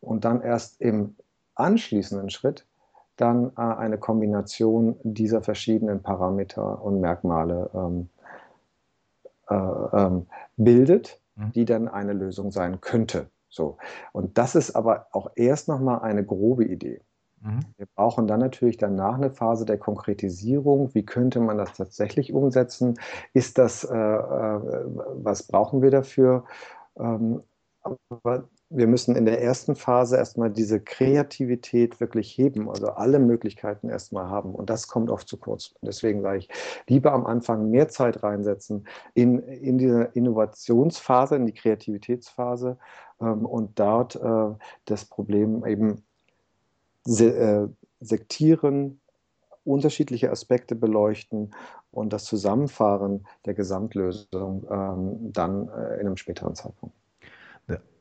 [0.02, 1.16] und dann erst im
[1.56, 2.66] anschließenden Schritt
[3.18, 8.10] dann äh, eine Kombination dieser verschiedenen Parameter und Merkmale ähm,
[9.50, 11.52] äh, ähm, bildet, mhm.
[11.52, 13.30] die dann eine Lösung sein könnte.
[13.50, 13.78] So.
[14.14, 17.02] Und das ist aber auch erst nochmal eine grobe Idee.
[17.42, 17.60] Mhm.
[17.78, 20.94] Wir brauchen dann natürlich danach eine Phase der Konkretisierung.
[20.94, 23.00] Wie könnte man das tatsächlich umsetzen?
[23.34, 24.60] Ist das, äh, äh,
[25.14, 26.46] was brauchen wir dafür?
[26.98, 27.42] Ähm,
[28.10, 33.90] aber wir müssen in der ersten Phase erstmal diese Kreativität wirklich heben, also alle Möglichkeiten
[33.90, 34.54] erstmal haben.
[34.54, 35.74] Und das kommt oft zu kurz.
[35.82, 36.50] Deswegen sage ich,
[36.88, 42.78] lieber am Anfang mehr Zeit reinsetzen in, in diese Innovationsphase, in die Kreativitätsphase
[43.22, 46.04] ähm, und dort äh, das Problem eben
[47.04, 47.68] se äh,
[48.00, 49.02] sektieren,
[49.64, 51.52] unterschiedliche Aspekte beleuchten
[51.92, 56.96] und das Zusammenfahren der Gesamtlösung ähm, dann äh, in einem späteren Zeitpunkt.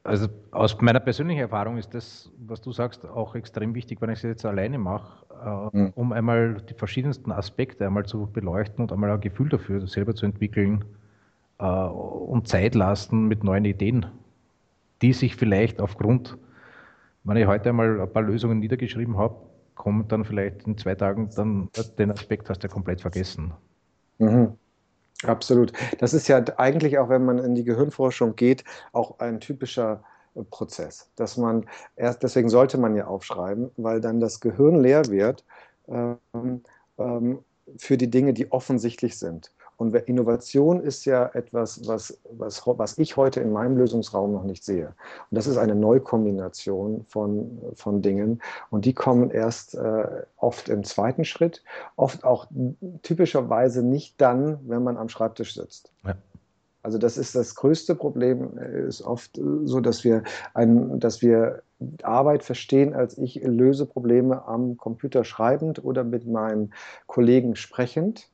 [0.09, 4.19] Also aus meiner persönlichen Erfahrung ist das, was du sagst, auch extrem wichtig, wenn ich
[4.19, 5.27] es jetzt alleine mache,
[5.73, 5.93] äh, mhm.
[5.97, 10.25] um einmal die verschiedensten Aspekte einmal zu beleuchten und einmal ein Gefühl dafür selber zu
[10.25, 10.85] entwickeln
[11.59, 14.07] äh, und Zeit lassen mit neuen Ideen,
[15.03, 16.39] die sich vielleicht aufgrund
[17.29, 19.37] wenn ich heute einmal ein paar Lösungen niedergeschrieben habe,
[19.75, 23.53] kommt dann vielleicht in zwei Tagen dann den Aspekt hast du komplett vergessen.
[24.19, 24.55] Mhm.
[25.25, 25.73] Absolut.
[25.99, 30.43] Das ist ja eigentlich auch, wenn man in die Gehirnforschung geht, auch ein typischer äh,
[30.45, 35.45] Prozess, dass man erst, deswegen sollte man ja aufschreiben, weil dann das Gehirn leer wird
[35.89, 36.63] ähm,
[36.99, 37.41] ähm,
[37.77, 39.53] für die Dinge, die offensichtlich sind.
[39.79, 44.65] Und Innovation ist ja etwas, was, was, was ich heute in meinem Lösungsraum noch nicht
[44.65, 44.89] sehe.
[45.31, 48.43] Und das ist eine Neukombination von, von Dingen.
[48.71, 51.63] Und die kommen erst äh, oft im zweiten Schritt,
[51.95, 52.47] oft auch
[53.03, 55.93] typischerweise nicht dann, wenn man am Schreibtisch sitzt.
[56.05, 56.17] Ja.
[56.83, 61.63] Also das ist das größte Problem, äh, ist oft so, dass wir, ein, dass wir
[62.03, 66.75] Arbeit verstehen, als ich löse Probleme am Computer schreibend oder mit meinen
[67.07, 68.29] Kollegen sprechend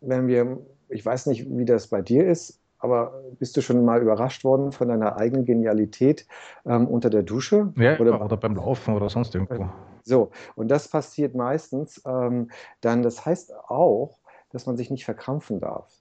[0.00, 0.58] wenn wir,
[0.88, 4.72] ich weiß nicht, wie das bei dir ist, aber bist du schon mal überrascht worden
[4.72, 6.26] von deiner eigenen Genialität
[6.64, 7.72] ähm, unter der Dusche?
[7.76, 9.68] Ja, oder, oder, beim Laufen oder sonst irgendwo.
[10.04, 14.18] So, und das passiert meistens ähm, dann, das heißt auch,
[14.50, 15.92] dass man sich nicht verkrampfen darf.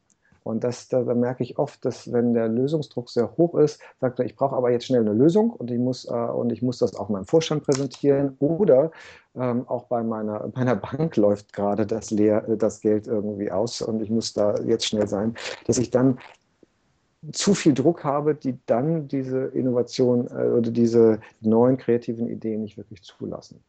[0.48, 4.20] Und das, da, da, merke ich oft, dass wenn der Lösungsdruck sehr hoch ist, sagt
[4.20, 6.78] er, ich brauche aber jetzt schnell eine Lösung und ich muss, äh, und ich muss
[6.80, 8.36] das auch meinem Vorstand präsentieren.
[8.40, 8.92] Oder
[9.36, 14.02] ähm, auch bei meiner, meiner Bank läuft gerade das, leer, das Geld irgendwie aus und
[14.02, 16.18] ich muss da jetzt schnell sein, dass ich dann
[17.32, 22.78] zu viel Druck habe, die dann diese Innovation äh, oder diese neuen kreativen Ideen nicht
[22.78, 23.64] wirklich zulassen.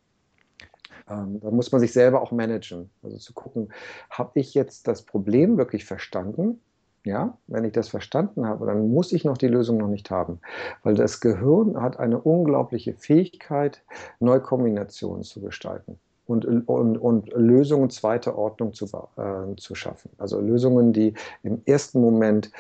[1.08, 2.90] Ähm, da muss man sich selber auch managen.
[3.02, 3.72] Also zu gucken,
[4.10, 6.60] habe ich jetzt das Problem wirklich verstanden?
[7.08, 10.40] Ja, wenn ich das verstanden habe, dann muss ich noch die Lösung noch nicht haben,
[10.82, 13.82] weil das Gehirn hat eine unglaubliche Fähigkeit,
[14.20, 18.84] Neukombinationen zu gestalten und, und, und Lösungen zweiter Ordnung zu,
[19.16, 20.10] äh, zu schaffen.
[20.18, 22.52] Also Lösungen, die im ersten Moment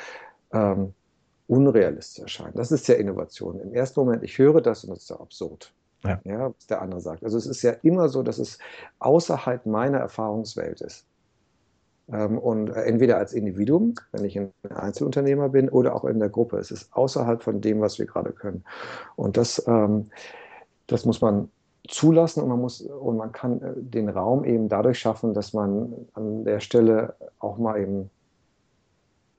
[0.52, 0.94] ähm,
[1.46, 2.54] unrealistisch erscheinen.
[2.54, 3.60] Das ist ja Innovation.
[3.60, 5.74] Im ersten Moment, ich höre das und das ist ja absurd.
[6.04, 6.20] Ja.
[6.24, 6.54] ja.
[6.56, 7.22] was der andere sagt.
[7.22, 8.58] Also es ist ja immer so, dass es
[9.00, 11.04] außerhalb meiner Erfahrungswelt ist.
[12.10, 16.30] Ähm, und äh, entweder als Individuum, wenn ich ein Einzelunternehmer bin, oder auch in der
[16.30, 16.58] Gruppe.
[16.58, 18.64] Es ist außerhalb von dem, was wir gerade können.
[19.16, 20.10] Und das, ähm,
[20.86, 21.50] das muss man
[21.88, 25.92] zulassen und man muss und man kann äh, den Raum eben dadurch schaffen, dass man
[26.14, 28.10] an der Stelle auch mal eben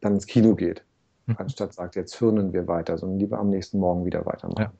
[0.01, 0.83] dann ins Kino geht,
[1.27, 1.35] mhm.
[1.37, 4.61] anstatt sagt, jetzt hirnen wir weiter, sondern lieber am nächsten Morgen wieder weitermachen.
[4.61, 4.71] Ja.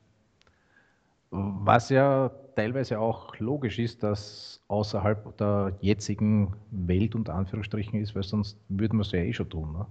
[1.30, 8.22] Was ja teilweise auch logisch ist, dass außerhalb der jetzigen Welt unter Anführungsstrichen ist, weil
[8.22, 9.72] sonst würden wir es ja eh schon tun.
[9.72, 9.86] Ne?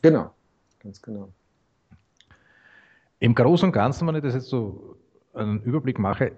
[0.00, 0.30] Genau,
[0.78, 1.28] ganz genau.
[3.18, 4.96] Im Großen und Ganzen, wenn ich das jetzt so
[5.34, 6.32] einen Überblick mache,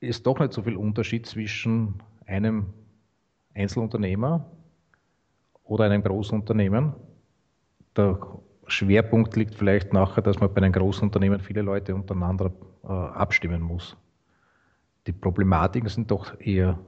[0.00, 1.94] ist doch nicht so viel Unterschied zwischen
[2.26, 2.66] einem
[3.54, 4.44] Einzelunternehmer
[5.64, 6.92] oder einem Großunternehmen.
[7.96, 8.18] Der
[8.66, 12.52] Schwerpunkt liegt vielleicht nachher, dass man bei einem Großunternehmen viele Leute untereinander
[12.84, 13.96] äh, abstimmen muss.
[15.08, 16.78] Die Problematiken sind doch eher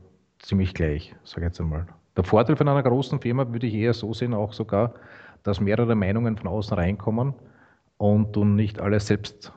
[0.40, 1.86] ziemlich gleich, sage ich jetzt einmal.
[2.18, 4.92] Der Vorteil von einer großen Firma würde ich eher so sehen, auch sogar,
[5.42, 7.32] dass mehrere Meinungen von außen reinkommen
[7.96, 9.54] und du nicht alles selbst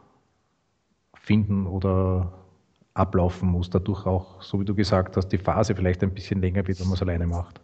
[1.14, 2.32] finden oder
[2.94, 3.76] ablaufen musst.
[3.76, 6.88] Dadurch auch, so wie du gesagt hast, die Phase vielleicht ein bisschen länger wird, wenn
[6.88, 7.60] man es alleine macht.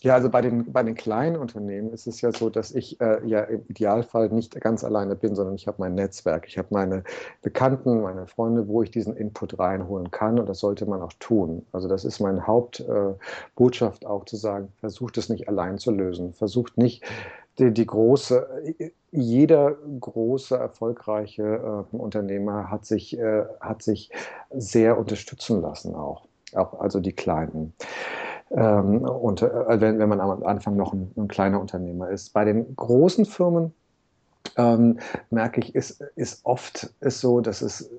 [0.00, 3.26] Ja, also bei den, bei den kleinen Unternehmen ist es ja so, dass ich äh,
[3.26, 6.46] ja im Idealfall nicht ganz alleine bin, sondern ich habe mein Netzwerk.
[6.48, 7.04] Ich habe meine
[7.42, 11.66] Bekannten, meine Freunde, wo ich diesen Input reinholen kann und das sollte man auch tun.
[11.72, 16.32] Also das ist meine Hauptbotschaft äh, auch zu sagen, versucht es nicht allein zu lösen.
[16.32, 17.04] Versucht nicht
[17.58, 24.10] die, die große, jeder große, erfolgreiche äh, Unternehmer hat sich, äh, hat sich
[24.50, 27.74] sehr unterstützen lassen auch, auch also die Kleinen.
[28.50, 32.32] Ähm, und äh, wenn, wenn man am Anfang noch ein, ein kleiner Unternehmer ist.
[32.32, 33.72] Bei den großen Firmen
[34.56, 34.98] ähm,
[35.30, 37.90] merke ich, ist, ist oft ist so, dass es,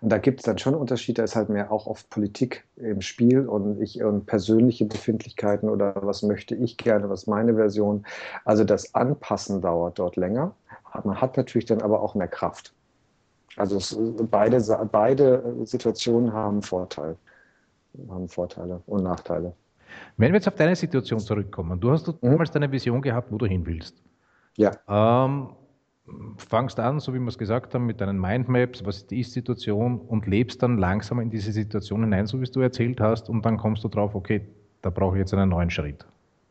[0.00, 3.00] und da gibt es dann schon Unterschiede, da ist halt mehr auch oft Politik im
[3.00, 8.04] Spiel und ich und persönliche Befindlichkeiten oder was möchte ich gerne, was meine Version.
[8.44, 10.54] Also das Anpassen dauert dort länger.
[11.04, 12.74] Man hat natürlich dann aber auch mehr Kraft.
[13.56, 13.96] Also es,
[14.30, 17.16] beide, beide Situationen haben Vorteil,
[18.08, 19.52] haben Vorteile und Nachteile.
[20.16, 22.14] Wenn wir jetzt auf deine Situation zurückkommen, du hast mhm.
[22.20, 24.02] damals deine Vision gehabt, wo du hin willst.
[24.56, 24.72] Ja.
[24.88, 25.50] Ähm,
[26.36, 29.98] fangst an, so wie wir es gesagt haben, mit deinen Mindmaps, was ist die Situation
[29.98, 33.44] und lebst dann langsam in diese Situation hinein, so wie es du erzählt hast, und
[33.44, 34.46] dann kommst du drauf, okay,
[34.82, 36.06] da brauche ich jetzt einen neuen Schritt.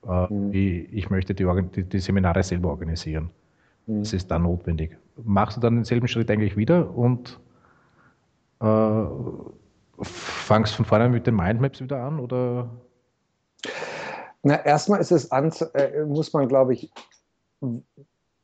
[0.08, 0.54] Äh, mhm.
[0.54, 3.30] ich, ich, möchte die, die, die, Seminare selber organisieren.
[3.88, 4.00] Mhm.
[4.00, 4.98] Das ist da notwendig.
[5.24, 7.40] Machst du dann denselben Schritt eigentlich wieder und
[8.62, 9.04] äh,
[10.02, 12.70] fangst von vorne mit den Mindmaps wieder an oder
[14.44, 16.92] na, erstmal ist es an, äh, muss man, glaube ich,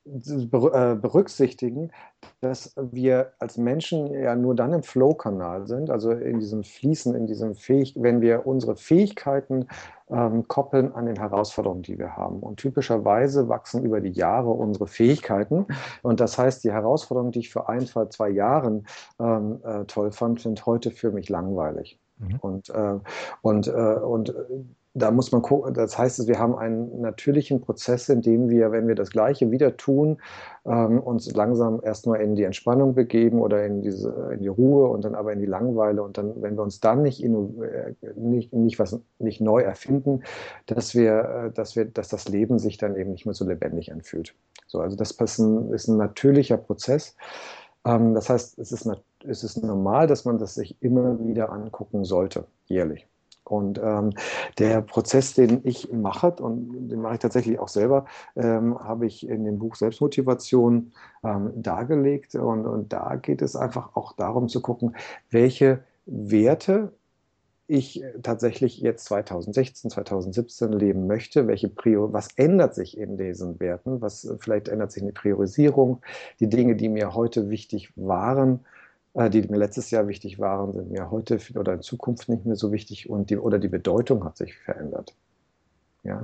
[0.07, 1.91] äh, berücksichtigen,
[2.39, 7.25] dass wir als Menschen ja nur dann im Flow-Kanal sind, also in diesem Fließen, in
[7.25, 9.67] diesem Fähig, wenn wir unsere Fähigkeiten
[10.09, 12.41] ähm, koppeln an den Herausforderungen, die wir haben.
[12.41, 15.65] Und typischerweise wachsen über die Jahre unsere Fähigkeiten.
[16.03, 18.85] Und das heißt, die Herausforderungen, die ich für ein, zwei, zwei Jahren
[19.19, 21.99] ähm, äh, toll fand, sind heute für mich langweilig.
[22.19, 22.37] Mhm.
[22.41, 22.99] Und, äh,
[23.41, 24.35] und, äh, und
[24.97, 28.87] da muss man gucken, das heißt, wir haben einen natürlichen Prozess, in dem wir, wenn
[28.87, 30.21] wir das Gleiche wieder tun,
[30.65, 35.03] ähm, uns langsam erstmal in die Entspannung begeben oder in, diese, in die Ruhe und
[35.03, 38.79] dann aber in die Langeweile und dann, wenn wir uns dann nicht, äh, nicht, nicht,
[38.79, 40.23] was, nicht neu erfinden,
[40.65, 43.91] dass wir, äh, dass wir, dass das Leben sich dann eben nicht mehr so lebendig
[43.91, 44.33] anfühlt.
[44.65, 47.17] So, also das ist ein, ist ein natürlicher Prozess.
[47.85, 48.89] Ähm, das heißt, es ist,
[49.27, 53.07] es ist normal, dass man das sich immer wieder angucken sollte, jährlich.
[53.45, 54.11] Und ähm,
[54.57, 59.27] der Prozess, den ich mache, und den mache ich tatsächlich auch selber, ähm, habe ich
[59.27, 60.91] in dem Buch Selbstmotivation
[61.23, 62.35] ähm, dargelegt.
[62.35, 64.95] Und, und da geht es einfach auch darum zu gucken,
[65.29, 66.91] welche Werte
[67.67, 74.01] ich tatsächlich jetzt 2016, 2017 leben möchte, welche Prior was ändert sich in diesen Werten,
[74.01, 76.01] was vielleicht ändert sich in die Priorisierung,
[76.39, 78.59] die Dinge, die mir heute wichtig waren,
[79.15, 82.71] die mir letztes Jahr wichtig waren, sind mir heute oder in Zukunft nicht mehr so
[82.71, 85.15] wichtig und die, oder die Bedeutung hat sich verändert.
[86.03, 86.21] Ja.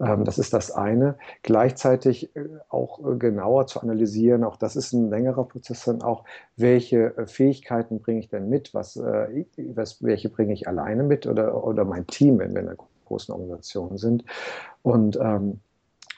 [0.00, 1.16] Ähm, das ist das eine.
[1.42, 6.24] Gleichzeitig äh, auch äh, genauer zu analysieren, auch das ist ein längerer Prozess dann auch,
[6.56, 11.84] welche Fähigkeiten bringe ich denn mit, was, was, welche bringe ich alleine mit oder, oder
[11.84, 14.24] mein Team, wenn wir in einer großen Organisation sind.
[14.82, 15.60] Und ähm,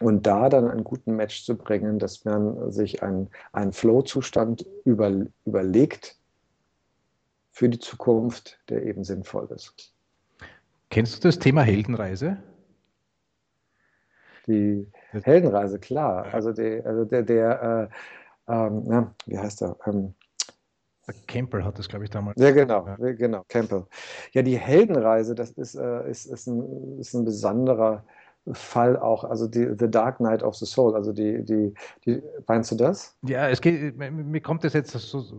[0.01, 5.11] und da dann einen guten Match zu bringen, dass man sich einen, einen Flow-Zustand über,
[5.45, 6.17] überlegt
[7.51, 9.93] für die Zukunft, der eben sinnvoll ist.
[10.91, 12.39] Kennst du das Thema Heldenreise?
[14.47, 16.33] Die Heldenreise, klar.
[16.33, 17.95] Also, die, also der, der äh,
[18.49, 19.77] ähm, na, wie heißt er?
[19.87, 20.15] Ähm,
[21.27, 22.41] Campbell hat das, glaube ich, damals.
[22.41, 22.97] Ja, genau, ja.
[23.13, 23.87] genau, Campbell.
[24.33, 28.05] Ja, die Heldenreise, das ist, äh, ist, ist, ein, ist ein besonderer
[28.53, 31.75] Fall auch, also die The Dark Knight of the Soul, also die, die,
[32.05, 33.17] die meinst du das?
[33.23, 35.37] Ja, es geht, mir kommt das jetzt so, so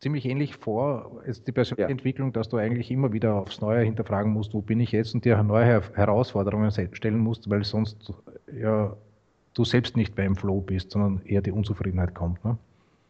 [0.00, 1.88] ziemlich ähnlich vor, ist die persönliche ja.
[1.88, 5.24] Entwicklung, dass du eigentlich immer wieder aufs Neue hinterfragen musst, wo bin ich jetzt und
[5.24, 8.12] dir neue Herausforderungen stellen musst, weil sonst
[8.52, 8.96] ja
[9.54, 12.44] du selbst nicht beim Flow bist, sondern eher die Unzufriedenheit kommt.
[12.44, 12.56] Ne?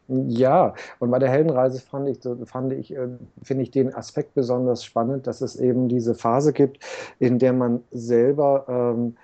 [0.07, 3.07] Ja, und bei der Heldenreise fand ich, fand ich, äh,
[3.41, 6.83] finde ich den Aspekt besonders spannend, dass es eben diese Phase gibt,
[7.17, 9.17] in der man selber ähm,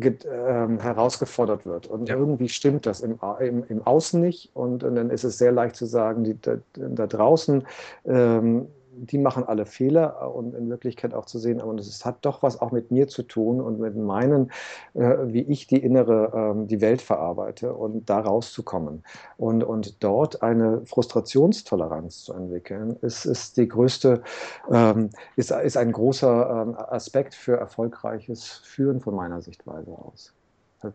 [0.00, 1.86] ähm, herausgefordert wird.
[1.86, 2.16] Und ja.
[2.16, 4.50] irgendwie stimmt das im, im, im Außen nicht.
[4.54, 7.66] Und, und, dann ist es sehr leicht zu sagen, die, da, da draußen
[8.06, 12.18] ähm, die machen alle Fehler äh, und in Wirklichkeit auch zu sehen, aber es hat
[12.22, 14.50] doch was auch mit mir zu tun und mit meinen,
[14.94, 19.04] äh, wie ich die innere, äh, die Welt verarbeite und da rauszukommen.
[19.36, 24.22] Und, und dort eine Frustrationstoleranz zu entwickeln, ist, ist die größte,
[24.70, 30.34] ähm, ist, ist ein großer ähm, Aspekt für erfolgreiches Führen von meiner Sichtweise aus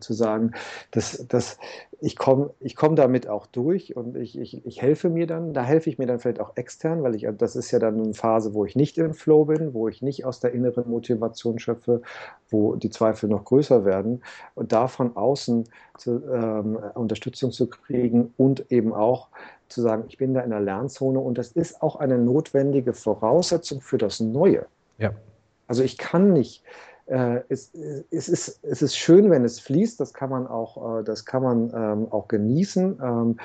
[0.00, 0.52] zu sagen,
[0.90, 1.58] dass, dass
[2.00, 5.64] ich komme ich komm damit auch durch und ich, ich, ich helfe mir dann, da
[5.64, 8.54] helfe ich mir dann vielleicht auch extern, weil ich, das ist ja dann eine Phase,
[8.54, 12.02] wo ich nicht im Flow bin, wo ich nicht aus der inneren Motivation schöpfe,
[12.50, 14.22] wo die Zweifel noch größer werden
[14.54, 15.64] und da von außen
[15.96, 19.28] zu, ähm, Unterstützung zu kriegen und eben auch
[19.68, 23.80] zu sagen, ich bin da in der Lernzone und das ist auch eine notwendige Voraussetzung
[23.80, 24.66] für das Neue.
[24.98, 25.12] Ja.
[25.66, 26.64] Also ich kann nicht
[27.08, 27.72] äh, es,
[28.10, 31.42] es, ist, es ist schön, wenn es fließt, das kann man auch, äh, das kann
[31.42, 33.00] man ähm, auch genießen.
[33.02, 33.36] Ähm,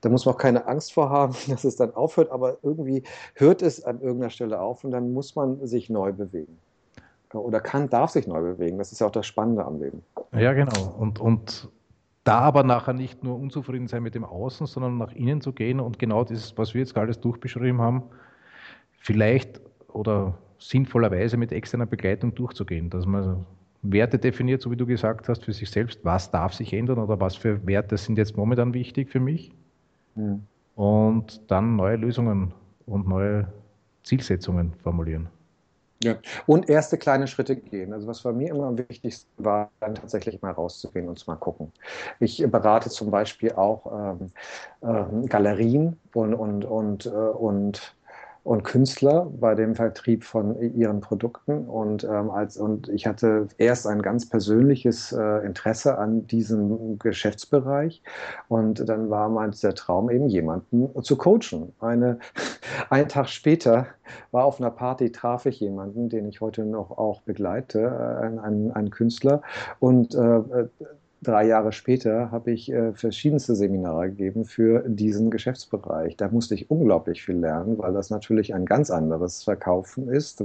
[0.00, 3.02] da muss man auch keine Angst vor haben, dass es dann aufhört, aber irgendwie
[3.34, 6.58] hört es an irgendeiner Stelle auf und dann muss man sich neu bewegen.
[7.32, 8.78] Oder kann, darf sich neu bewegen.
[8.78, 10.02] Das ist ja auch das Spannende am Leben.
[10.32, 10.94] Ja, genau.
[10.98, 11.68] Und, und
[12.24, 15.80] da aber nachher nicht nur unzufrieden sein mit dem Außen, sondern nach innen zu gehen
[15.80, 18.04] und genau das, was wir jetzt alles durchbeschrieben haben,
[18.98, 23.46] vielleicht oder sinnvollerweise mit externer Begleitung durchzugehen, dass man
[23.82, 27.20] Werte definiert, so wie du gesagt hast, für sich selbst, was darf sich ändern oder
[27.20, 29.52] was für Werte sind jetzt momentan wichtig für mich
[30.16, 30.42] mhm.
[30.74, 32.52] und dann neue Lösungen
[32.86, 33.46] und neue
[34.02, 35.28] Zielsetzungen formulieren.
[36.02, 37.92] Ja, und erste kleine Schritte gehen.
[37.92, 41.36] Also was bei mir immer am wichtigsten war, dann tatsächlich mal rauszugehen und zu mal
[41.36, 41.72] gucken.
[42.20, 44.30] Ich berate zum Beispiel auch ähm,
[44.82, 47.96] ähm, Galerien und, und, und, äh, und
[48.48, 51.68] und Künstler bei dem Vertrieb von ihren Produkten.
[51.68, 58.02] Und, ähm, als, und ich hatte erst ein ganz persönliches äh, Interesse an diesem Geschäftsbereich.
[58.48, 61.74] Und dann war mein der Traum eben, jemanden zu coachen.
[61.78, 62.20] Eine,
[62.88, 63.88] einen Tag später
[64.30, 68.72] war auf einer Party, traf ich jemanden, den ich heute noch auch begleite, äh, einen,
[68.72, 69.42] einen Künstler.
[69.78, 70.68] Und äh,
[71.22, 76.16] drei Jahre später habe ich äh, verschiedenste Seminare gegeben für diesen Geschäftsbereich.
[76.16, 80.42] Da musste ich unglaublich viel lernen, weil das natürlich ein ganz anderes Verkaufen ist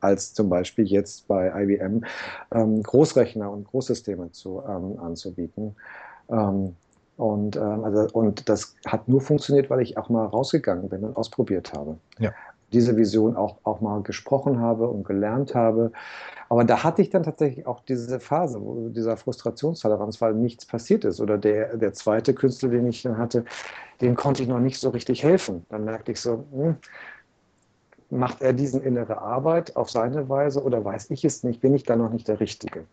[0.00, 2.04] als zum Beispiel jetzt bei IBM
[2.52, 5.76] ähm, Großrechner und Großsysteme zu, ähm, anzubieten.
[6.30, 6.74] Ähm,
[7.16, 11.16] und, ähm, also, und das hat nur funktioniert, weil ich auch mal rausgegangen bin und
[11.16, 11.98] ausprobiert habe.
[12.18, 12.32] Ja.
[12.72, 15.92] Diese Vision auch, auch mal gesprochen habe und gelernt habe.
[16.48, 21.04] Aber da hatte ich dann tatsächlich auch diese Phase, wo dieser Frustrationstoleranz, weil nichts passiert
[21.04, 21.20] ist.
[21.20, 23.44] Oder der, der zweite Künstler, den ich dann hatte,
[24.00, 25.64] dem konnte ich noch nicht so richtig helfen.
[25.68, 26.76] Dann merkte ich so, hm,
[28.10, 31.84] macht er diesen innere Arbeit auf seine Weise oder weiß ich es nicht, bin ich
[31.84, 32.86] da noch nicht der Richtige?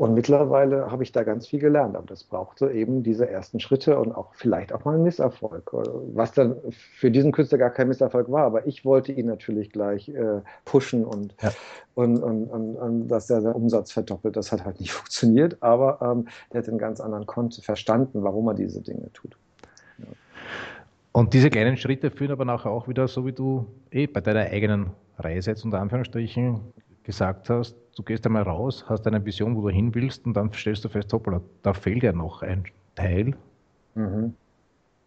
[0.00, 3.98] Und mittlerweile habe ich da ganz viel gelernt, aber das brauchte eben diese ersten Schritte
[3.98, 8.30] und auch vielleicht auch mal einen Misserfolg, was dann für diesen Künstler gar kein Misserfolg
[8.30, 11.50] war, aber ich wollte ihn natürlich gleich äh, pushen und, ja.
[11.96, 14.36] und, und, und, und, dass er seinen Umsatz verdoppelt.
[14.36, 18.48] Das hat halt nicht funktioniert, aber ähm, der hat einen ganz anderen Konto verstanden, warum
[18.48, 19.36] er diese Dinge tut.
[19.98, 20.06] Ja.
[21.12, 24.46] Und diese kleinen Schritte führen aber nachher auch wieder, so wie du eh bei deiner
[24.50, 26.60] eigenen Reise jetzt unter Anführungsstrichen
[27.02, 30.52] gesagt hast, du gehst einmal raus, hast eine Vision, wo du hin willst und dann
[30.52, 33.34] stellst du fest, hoppla, da fehlt ja noch ein Teil.
[33.94, 34.34] Mhm.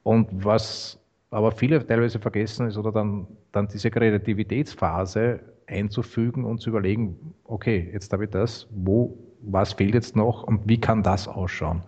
[0.04, 1.00] Und was
[1.32, 7.90] aber viele teilweise vergessen ist, oder dann, dann diese Kreativitätsphase einzufügen und zu überlegen, okay,
[7.92, 11.82] jetzt habe ich das, wo, was fehlt jetzt noch und wie kann das ausschauen?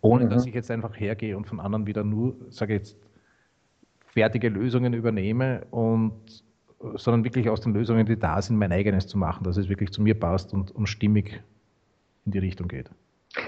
[0.00, 0.30] Ohne mhm.
[0.30, 2.96] dass ich jetzt einfach hergehe und von anderen wieder nur, sage jetzt,
[4.06, 6.44] fertige Lösungen übernehme und
[6.96, 9.90] sondern wirklich aus den Lösungen, die da sind, mein eigenes zu machen, dass es wirklich
[9.90, 11.42] zu mir passt und, und stimmig
[12.26, 12.90] in die Richtung geht.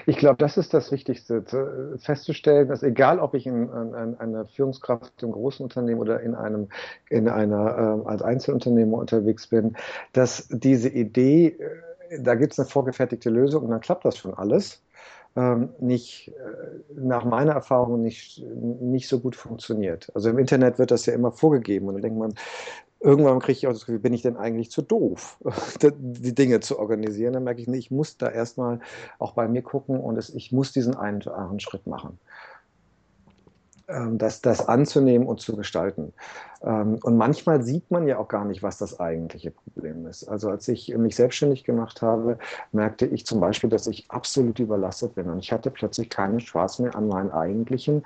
[0.07, 1.45] Ich glaube, das ist das Wichtigste,
[1.99, 6.69] festzustellen, dass egal, ob ich in, in, einer Führungskraft im großen Unternehmen oder in einem,
[7.09, 9.77] in einer, äh, als Einzelunternehmer unterwegs bin,
[10.13, 11.57] dass diese Idee,
[12.11, 14.83] äh, da gibt es eine vorgefertigte Lösung und dann klappt das schon alles,
[15.37, 16.33] ähm, nicht, äh,
[16.95, 20.11] nach meiner Erfahrung nicht, nicht so gut funktioniert.
[20.15, 22.35] Also im Internet wird das ja immer vorgegeben und dann denkt man,
[23.01, 25.39] irgendwann kriege ich auch das Gefühl, bin ich denn eigentlich zu doof,
[25.83, 27.35] die Dinge zu organisieren?
[27.35, 28.81] Dann merke ich, nee, ich muss da erstmal
[29.19, 32.19] auch bei mir gucken und es, ich muss diesen einen, einen Schritt machen.
[33.89, 36.13] Ähm, das, das anzunehmen und zu gestalten.
[36.61, 40.25] Ähm, und manchmal sieht man ja auch gar nicht, was das eigentliche Problem ist.
[40.25, 42.37] Also als ich mich selbstständig gemacht habe,
[42.73, 46.81] merkte ich zum Beispiel, dass ich absolut überlastet bin und ich hatte plötzlich keinen Spaß
[46.81, 48.05] mehr an meinen eigentlichen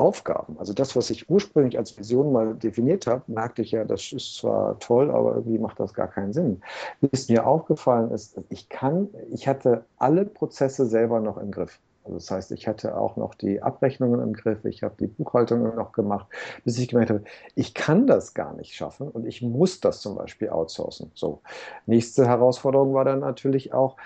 [0.00, 0.58] Aufgaben.
[0.58, 4.36] Also das, was ich ursprünglich als Vision mal definiert habe, merkte ich ja, das ist
[4.36, 6.62] zwar toll, aber irgendwie macht das gar keinen Sinn.
[7.00, 11.78] Bis mir aufgefallen ist, ich kann, ich hatte alle Prozesse selber noch im Griff.
[12.04, 15.76] Also das heißt, ich hatte auch noch die Abrechnungen im Griff, ich habe die Buchhaltung
[15.76, 16.26] noch gemacht,
[16.64, 17.24] bis ich gemerkt habe,
[17.54, 21.12] ich kann das gar nicht schaffen und ich muss das zum Beispiel outsourcen.
[21.14, 21.42] So.
[21.84, 23.96] Nächste Herausforderung war dann natürlich auch,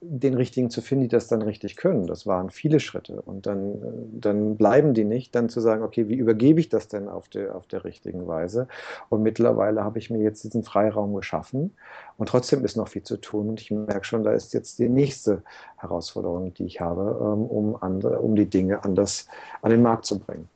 [0.00, 2.06] den richtigen zu finden, die das dann richtig können.
[2.06, 3.22] Das waren viele Schritte.
[3.22, 3.80] Und dann,
[4.12, 7.54] dann bleiben die nicht, dann zu sagen, okay, wie übergebe ich das denn auf der,
[7.54, 8.68] auf der richtigen Weise?
[9.08, 11.72] Und mittlerweile habe ich mir jetzt diesen Freiraum geschaffen.
[12.18, 13.48] Und trotzdem ist noch viel zu tun.
[13.48, 15.42] Und ich merke schon, da ist jetzt die nächste
[15.76, 19.26] Herausforderung, die ich habe, ähm, um, andere, um die Dinge anders
[19.62, 20.48] an den Markt zu bringen.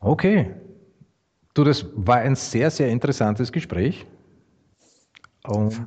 [0.00, 0.54] Okay.
[1.52, 4.06] Du, das war ein sehr, sehr interessantes Gespräch.
[5.46, 5.86] Und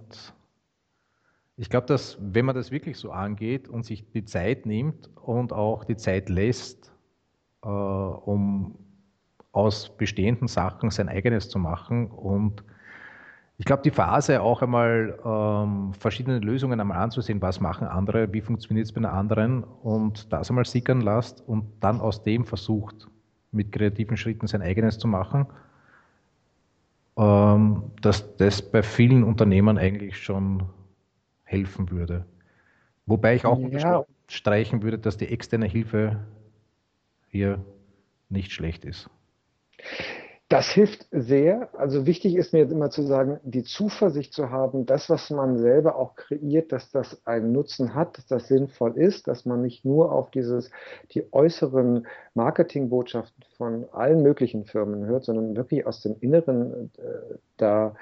[1.61, 5.53] ich glaube, dass wenn man das wirklich so angeht und sich die Zeit nimmt und
[5.53, 6.91] auch die Zeit lässt,
[7.63, 8.79] äh, um
[9.51, 12.63] aus bestehenden Sachen sein eigenes zu machen und
[13.59, 18.41] ich glaube, die Phase auch einmal ähm, verschiedene Lösungen einmal anzusehen, was machen andere, wie
[18.41, 23.07] funktioniert es bei den anderen und das einmal sickern lässt und dann aus dem versucht,
[23.51, 25.45] mit kreativen Schritten sein eigenes zu machen,
[27.17, 30.63] ähm, dass das bei vielen Unternehmern eigentlich schon
[31.51, 32.25] helfen würde.
[33.05, 34.05] Wobei ich auch ja.
[34.27, 36.25] streichen würde, dass die externe Hilfe
[37.27, 37.63] hier
[38.29, 39.09] nicht schlecht ist.
[40.47, 41.69] Das hilft sehr.
[41.79, 45.57] Also wichtig ist mir jetzt immer zu sagen, die Zuversicht zu haben, das, was man
[45.57, 49.85] selber auch kreiert, dass das einen Nutzen hat, dass das sinnvoll ist, dass man nicht
[49.85, 50.69] nur auf dieses,
[51.11, 57.95] die äußeren Marketingbotschaften von allen möglichen Firmen hört, sondern wirklich aus dem Inneren äh, da,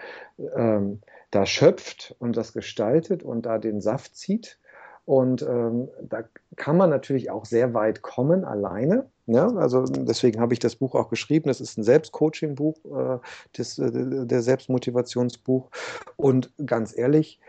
[0.56, 1.02] ähm,
[1.32, 4.60] da schöpft und das gestaltet und da den Saft zieht.
[5.06, 6.24] Und ähm, da
[6.56, 9.10] kann man natürlich auch sehr weit kommen alleine.
[9.26, 11.48] Ja, also deswegen habe ich das Buch auch geschrieben.
[11.48, 13.18] Das ist ein Selbstcoaching-Buch, äh,
[13.54, 15.70] das, äh, der Selbstmotivationsbuch.
[16.16, 17.40] Und ganz ehrlich,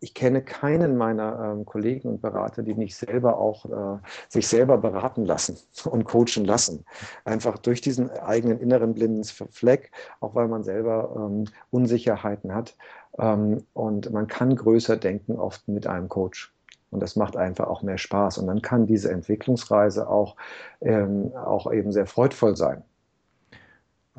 [0.00, 4.78] ich kenne keinen meiner ähm, Kollegen und Berater, die nicht selber auch äh, sich selber
[4.78, 6.84] beraten lassen und coachen lassen.
[7.24, 9.90] Einfach durch diesen eigenen inneren blinden Fleck,
[10.20, 12.76] auch weil man selber ähm, Unsicherheiten hat.
[13.18, 16.52] Ähm, und man kann größer denken oft mit einem Coach.
[16.90, 18.38] Und das macht einfach auch mehr Spaß.
[18.38, 20.36] Und dann kann diese Entwicklungsreise auch,
[20.80, 22.82] ähm, auch eben sehr freudvoll sein.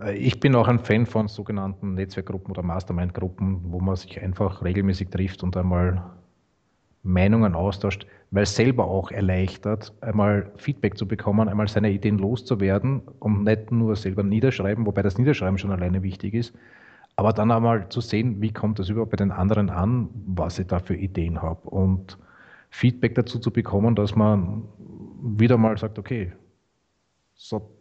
[0.02, 4.64] Äh, ich bin auch ein Fan von sogenannten Netzwerkgruppen oder Mastermind-Gruppen, wo man sich einfach
[4.64, 6.04] regelmäßig trifft und einmal
[7.04, 13.02] Meinungen austauscht, weil es selber auch erleichtert, einmal Feedback zu bekommen, einmal seine Ideen loszuwerden
[13.20, 16.54] und nicht nur selber niederschreiben, wobei das Niederschreiben schon alleine wichtig ist,
[17.16, 20.68] aber dann einmal zu sehen, wie kommt das überhaupt bei den anderen an, was ich
[20.68, 22.18] da für Ideen habe und
[22.70, 24.64] Feedback dazu zu bekommen, dass man
[25.22, 26.34] wieder mal sagt, okay,
[27.34, 27.79] so,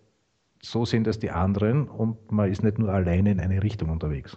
[0.62, 4.36] so sehen das die anderen und man ist nicht nur alleine in eine Richtung unterwegs.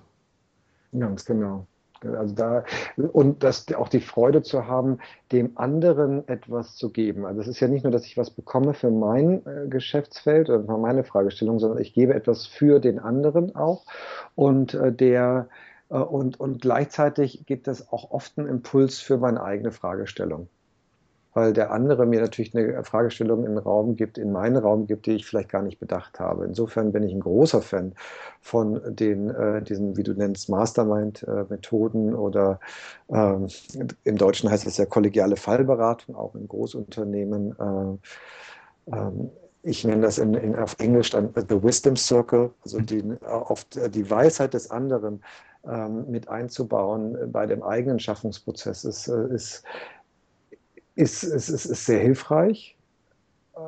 [0.97, 1.65] Ganz genau.
[2.03, 2.63] Also da,
[2.97, 4.97] und das, auch die Freude zu haben,
[5.31, 7.25] dem anderen etwas zu geben.
[7.25, 10.63] Also es ist ja nicht nur, dass ich was bekomme für mein äh, Geschäftsfeld oder
[10.63, 13.85] für meine Fragestellung, sondern ich gebe etwas für den anderen auch.
[14.33, 15.47] Und äh, der,
[15.89, 20.49] äh, und, und gleichzeitig gibt es auch oft einen Impuls für meine eigene Fragestellung
[21.33, 25.05] weil der andere mir natürlich eine Fragestellung in den Raum gibt, in meinen Raum gibt,
[25.05, 26.45] die ich vielleicht gar nicht bedacht habe.
[26.45, 27.93] Insofern bin ich ein großer Fan
[28.41, 32.59] von den, äh, diesen, wie du nennst, Mastermind-Methoden oder
[33.09, 33.47] ähm,
[34.03, 37.55] im Deutschen heißt es ja kollegiale Fallberatung, auch in Großunternehmen.
[37.59, 39.29] Äh, ähm,
[39.63, 44.09] ich nenne das in, in, auf Englisch dann The Wisdom Circle, also die, auf die
[44.09, 45.23] Weisheit des anderen
[45.63, 49.63] ähm, mit einzubauen bei dem eigenen Schaffungsprozess ist, äh, ist
[50.95, 52.77] ist, ist, ist, ist sehr hilfreich.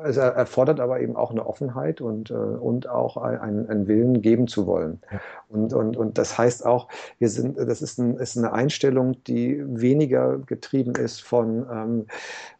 [0.02, 4.48] Es erfordert aber eben auch eine Offenheit und, äh, und auch einen, einen Willen geben
[4.48, 5.00] zu wollen.
[5.48, 9.62] Und, und, und das heißt auch, wir sind, das ist, ein, ist eine Einstellung, die
[9.66, 12.06] weniger getrieben ist von, ähm,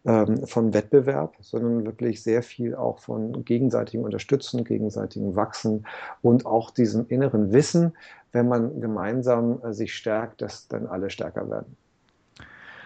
[0.05, 5.87] ähm, von Wettbewerb, sondern wirklich sehr viel auch von gegenseitigem Unterstützen, gegenseitigem Wachsen
[6.21, 7.95] und auch diesem inneren Wissen,
[8.33, 11.77] wenn man gemeinsam äh, sich stärkt, dass dann alle stärker werden.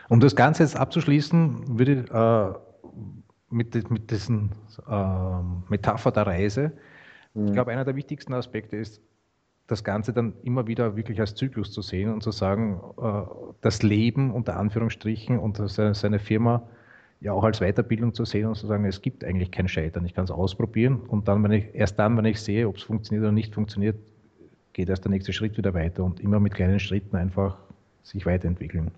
[0.08, 2.58] Um das Ganze jetzt abzuschließen, würde ich äh,
[3.50, 4.52] mit, mit diesen
[4.88, 6.72] äh, Metapher der Reise,
[7.34, 7.48] mhm.
[7.48, 9.00] ich glaube, einer der wichtigsten Aspekte ist,
[9.66, 13.22] das Ganze dann immer wieder wirklich als Zyklus zu sehen und zu sagen, äh,
[13.60, 16.62] das Leben unter Anführungsstrichen und seine Firma
[17.20, 20.14] ja auch als Weiterbildung zu sehen und zu sagen, es gibt eigentlich kein Scheitern, ich
[20.14, 23.24] kann es ausprobieren und dann, wenn ich, erst dann, wenn ich sehe, ob es funktioniert
[23.24, 23.96] oder nicht funktioniert,
[24.72, 27.58] geht erst der nächste Schritt wieder weiter und immer mit kleinen Schritten einfach
[28.04, 28.92] sich weiterentwickeln.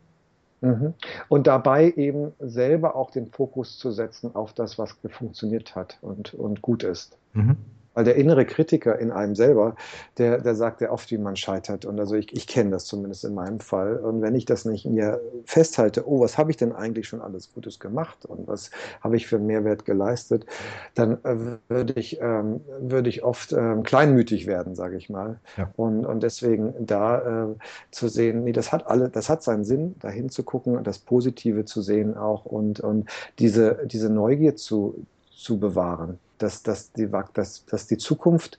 [0.60, 0.94] Mhm.
[1.28, 6.34] Und dabei eben selber auch den Fokus zu setzen auf das, was funktioniert hat und,
[6.34, 7.16] und gut ist.
[7.32, 7.56] Mhm.
[7.94, 9.74] Weil der innere Kritiker in einem selber,
[10.18, 11.84] der, der sagt ja oft, wie man scheitert.
[11.84, 13.96] Und also ich, ich kenne das zumindest in meinem Fall.
[13.96, 17.52] Und wenn ich das nicht mir festhalte, oh, was habe ich denn eigentlich schon alles
[17.52, 18.70] Gutes gemacht und was
[19.00, 20.46] habe ich für Mehrwert geleistet,
[20.94, 25.40] dann äh, würde ich, ähm, würde ich oft ähm, kleinmütig werden, sage ich mal.
[25.56, 25.70] Ja.
[25.76, 27.54] Und, und deswegen da äh,
[27.90, 31.64] zu sehen, nee, das hat alle, das hat seinen Sinn, da hinzugucken und das Positive
[31.64, 35.06] zu sehen auch und, und diese, diese Neugier zu,
[35.42, 38.58] zu bewahren dass, dass, die, dass, dass die Zukunft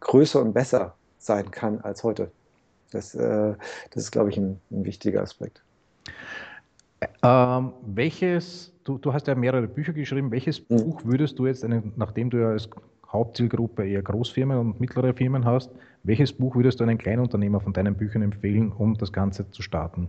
[0.00, 2.30] größer und besser sein kann als heute.
[2.90, 3.54] Das, äh,
[3.90, 5.62] das ist, glaube ich, ein, ein wichtiger Aspekt.
[7.22, 10.76] Ähm, welches, du, du hast ja mehrere Bücher geschrieben, welches mhm.
[10.76, 11.64] Buch würdest du jetzt,
[11.96, 12.68] nachdem du ja als
[13.08, 15.70] Hauptzielgruppe eher Großfirmen und mittlere Firmen hast,
[16.02, 20.08] welches Buch würdest du einem Kleinunternehmer von deinen Büchern empfehlen, um das Ganze zu starten?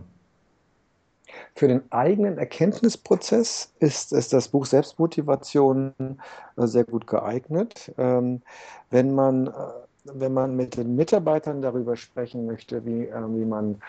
[1.54, 5.94] Für den eigenen Erkenntnisprozess ist, ist das Buch Selbstmotivation
[6.56, 7.92] äh, sehr gut geeignet.
[7.98, 8.42] Ähm,
[8.90, 9.52] wenn man, äh,
[10.04, 13.80] wenn man mit den Mitarbeitern darüber sprechen möchte, wie, äh, wie man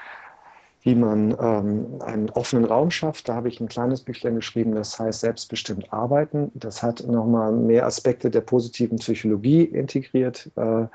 [0.83, 3.29] wie man ähm, einen offenen Raum schafft.
[3.29, 6.51] Da habe ich ein kleines Büchlein geschrieben, das heißt Selbstbestimmt arbeiten.
[6.55, 10.87] Das hat nochmal mehr Aspekte der positiven Psychologie integriert äh, äh,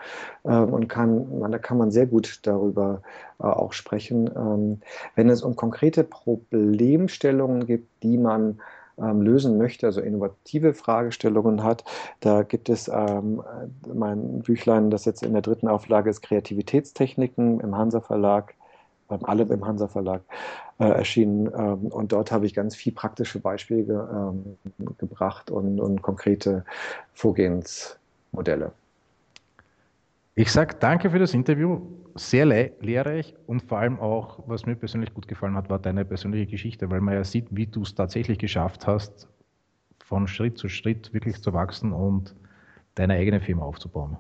[0.45, 3.03] und kann, man, da kann man sehr gut darüber
[3.41, 4.30] äh, auch sprechen.
[4.36, 4.80] Ähm,
[5.14, 8.61] wenn es um konkrete Problemstellungen gibt, die man
[8.99, 11.84] ähm, lösen möchte, also innovative Fragestellungen hat.
[12.20, 13.43] Da gibt es ähm,
[13.86, 18.55] mein Büchlein, das jetzt in der dritten Auflage ist, Kreativitätstechniken im Hansa Verlag
[19.09, 20.23] alle im Hansa Verlag
[20.79, 21.47] äh, erschienen.
[21.47, 24.57] Ähm, und dort habe ich ganz viel praktische Beispiele ähm,
[24.99, 26.65] gebracht und, und konkrete
[27.15, 28.73] Vorgehensmodelle.
[30.35, 31.81] Ich sage danke für das Interview,
[32.15, 36.05] sehr le lehrreich und vor allem auch, was mir persönlich gut gefallen hat, war deine
[36.05, 39.29] persönliche Geschichte, weil man ja sieht, wie du es tatsächlich geschafft hast,
[39.99, 42.37] von Schritt zu Schritt wirklich zu wachsen und
[42.95, 44.17] deine eigene Firma aufzubauen.